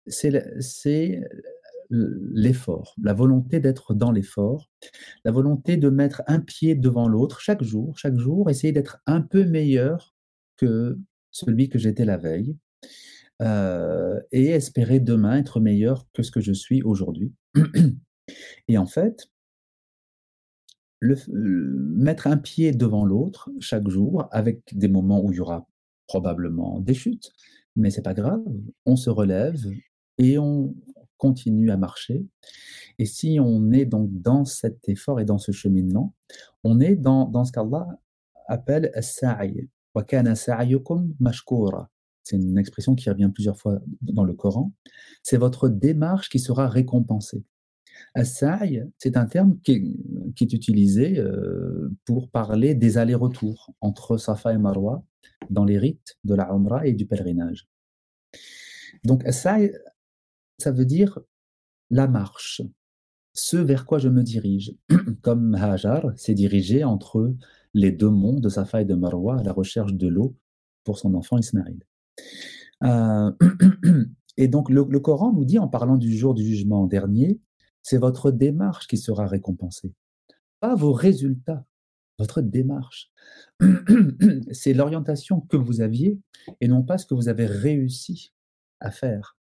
[0.06, 1.22] c'est
[1.90, 4.68] l'effort, la volonté d'être dans l'effort,
[5.24, 9.22] la volonté de mettre un pied devant l'autre chaque jour, chaque jour, essayer d'être un
[9.22, 10.14] peu meilleur
[10.56, 10.98] que
[11.30, 12.56] celui que j'étais la veille,
[13.40, 17.32] euh, et espérer demain être meilleur que ce que je suis aujourd'hui.
[18.68, 19.28] Et en fait,
[21.00, 25.66] mettre un pied devant l'autre chaque jour, avec des moments où il y aura
[26.06, 27.30] probablement des chutes,
[27.76, 28.42] mais c'est pas grave,
[28.84, 29.64] on se relève
[30.18, 30.74] et on
[31.16, 32.26] continue à marcher.
[32.98, 36.14] Et si on est donc dans cet effort et dans ce cheminement,
[36.64, 37.86] on est dans, dans ce qu'Allah
[38.48, 39.68] appelle as-sa'i.
[39.94, 41.90] Wa kana sa'yukum mashkura.
[42.30, 44.72] C'est une expression qui revient plusieurs fois dans le Coran.
[45.24, 47.42] C'est votre démarche qui sera récompensée.
[48.14, 54.58] As-sa'i, c'est un terme qui est, utilisé euh, pour parler des allers-retours entre Safa et
[54.58, 55.04] Marwa
[55.50, 57.68] dans les rites de la Umrah et du pèlerinage.
[59.02, 59.58] Donc, ça,
[60.58, 61.18] ça veut dire
[61.90, 62.62] la marche,
[63.32, 64.72] ce vers quoi je me dirige.
[65.22, 67.34] Comme Hajar s'est dirigé entre
[67.74, 70.36] les deux monts de Safa et de Marwa à la recherche de l'eau
[70.84, 71.80] pour son enfant Ismaël.
[72.82, 73.32] Euh,
[74.36, 77.40] et donc, le, le, Coran nous dit, en parlant du jour du jugement dernier,
[77.82, 79.94] c'est votre démarche qui sera récompensée,
[80.60, 81.64] pas vos résultats
[82.20, 83.10] votre démarche.
[84.52, 86.20] C'est l'orientation que vous aviez
[86.60, 88.32] et non pas ce que vous avez réussi
[88.78, 89.36] à faire.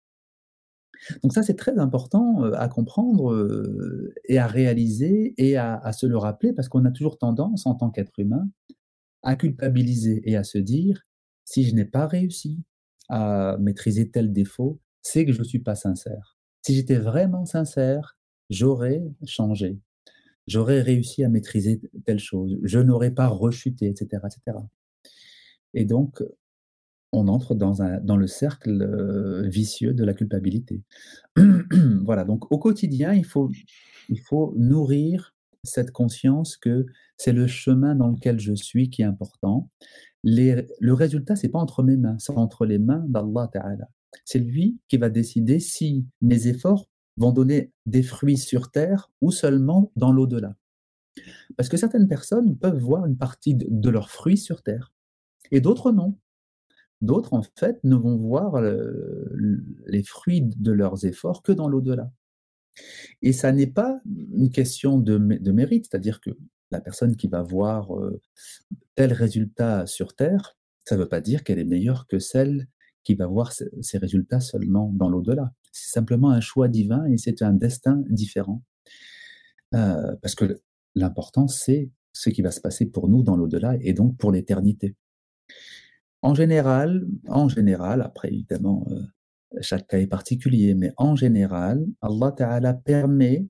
[1.23, 3.35] Donc ça, c'est très important à comprendre
[4.29, 7.89] et à réaliser et à, se le rappeler parce qu'on a toujours tendance, en tant
[7.91, 8.49] qu'être humain,
[9.21, 11.01] à culpabiliser et à se dire,
[11.45, 12.63] si je n'ai pas réussi
[13.07, 16.37] à maîtriser tel défaut, c'est que je ne suis pas sincère.
[16.63, 18.17] Si j'étais vraiment sincère,
[18.49, 19.79] j'aurais changé.
[20.47, 22.57] J'aurais réussi à maîtriser telle chose.
[22.63, 24.57] Je n'aurais pas rechuté, etc., etc.
[25.75, 26.23] Et donc,
[27.11, 30.81] on entre dans, un, le cercle euh, vicieux de la culpabilité.
[32.03, 33.51] voilà, donc au quotidien, il faut
[34.57, 35.34] nourrir
[35.65, 36.85] cette conscience que
[37.17, 39.69] c'est le chemin dans lequel je suis qui est important.
[40.23, 43.89] le résultat, c'est pas entre mes mains, c'est entre les mains d'Allah Ta'ala.
[44.23, 46.87] C'est lui qui va décider si mes efforts
[47.17, 50.55] vont donner des fruits sur terre ou seulement dans l'au-delà.
[51.57, 54.93] Parce que certaines personnes peuvent voir une partie de leurs fruits sur terre
[55.51, 56.17] et d'autres non.
[57.01, 62.11] D'autres, en fait, ne vont voir les fruits de leurs efforts que dans l'au-delà.
[63.21, 66.31] Et ça n'est pas une question de, mérite, c'est-à-dire que
[66.71, 67.89] la personne qui va voir
[68.95, 72.67] tel résultat sur Terre, ça ne veut pas dire qu'elle est meilleure que celle
[73.03, 75.53] qui va voir ces résultats seulement dans l'au-delà.
[75.71, 78.63] C'est simplement un choix divin et c'est un destin différent.
[79.71, 80.61] parce que
[80.95, 84.95] l'important, c'est ce qui va se passer pour nous dans l'au-delà et donc pour l'éternité.
[86.21, 89.01] En général, en général, après évidemment, euh,
[89.61, 93.47] chaque cas est particulier, mais en général, Allah Ta'ala permet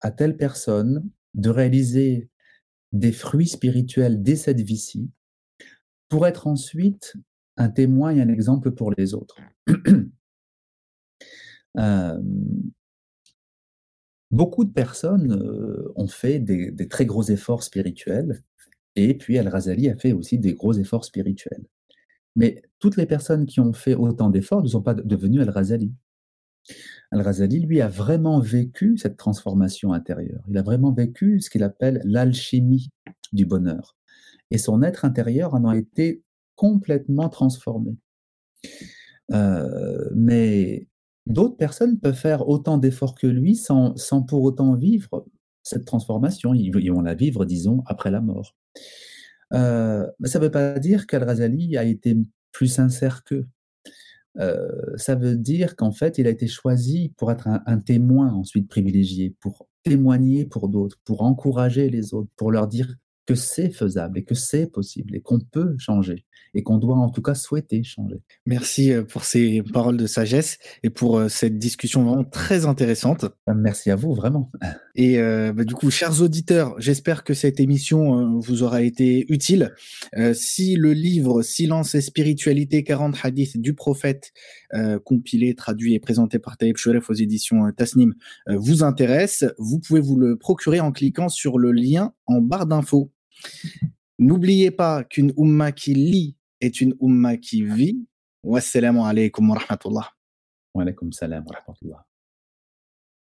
[0.00, 2.30] à telle personne de réaliser
[2.92, 5.10] des fruits spirituels dès cette vie-ci
[6.08, 7.14] pour être ensuite
[7.56, 9.40] un témoin et un exemple pour les autres.
[11.78, 12.20] Euh,
[14.32, 18.42] beaucoup de personnes euh, ont fait des, des, très gros efforts spirituels
[18.96, 21.64] et puis Al-Razali a fait aussi des gros efforts spirituels.
[22.36, 25.92] Mais toutes les personnes qui ont fait autant d'efforts ne sont pas devenues Al-Razali.
[27.10, 30.44] Al-Razali, lui, a vraiment vécu cette transformation intérieure.
[30.48, 32.90] Il a vraiment vécu ce qu'il appelle l'alchimie
[33.32, 33.96] du bonheur.
[34.50, 36.22] Et son être intérieur en a été
[36.56, 37.96] complètement transformé.
[39.32, 40.88] Euh, mais
[41.26, 45.26] d'autres personnes peuvent faire autant d'efforts que lui sans, sans pour autant vivre
[45.62, 46.54] cette transformation.
[46.54, 48.56] Ils, vont la vivre, disons, après la mort.
[49.52, 52.16] Euh, ça ne veut pas dire qu'Al-Razali a été
[52.52, 53.46] plus sincère qu'eux.
[54.38, 58.68] Euh, ça veut dire qu'en fait, il a été choisi pour être un témoin ensuite
[58.68, 62.94] privilégié, pour témoigner pour d'autres, pour encourager les autres, pour leur dire
[63.30, 67.10] que c'est faisable et que c'est possible et qu'on peut changer et qu'on doit en
[67.10, 68.22] tout cas souhaiter changer.
[68.46, 73.24] Merci euh, pour ces paroles de sagesse et pour euh, cette discussion vraiment très intéressante.
[73.48, 74.50] Euh, merci à vous, vraiment.
[74.96, 79.72] Et bah, du coup, chers auditeurs, j'espère que cette émission vous aura été utile.
[80.34, 84.32] si le livre Silence et spiritualité 40 hadiths du prophète,
[85.04, 88.14] compilé, traduit et présenté par Taïb Shoref aux éditions Tasnim,
[88.48, 93.10] vous intéresse, vous pouvez vous le procurer en cliquant sur le lien en barre d'infos.
[94.18, 98.06] N'oubliez pas qu'une umma qui lit est une umma qui vit.
[98.42, 100.12] Wassalamu alaikum wa rahmatullah.
[100.74, 102.04] Wa alaikum salam wa rahmatullah.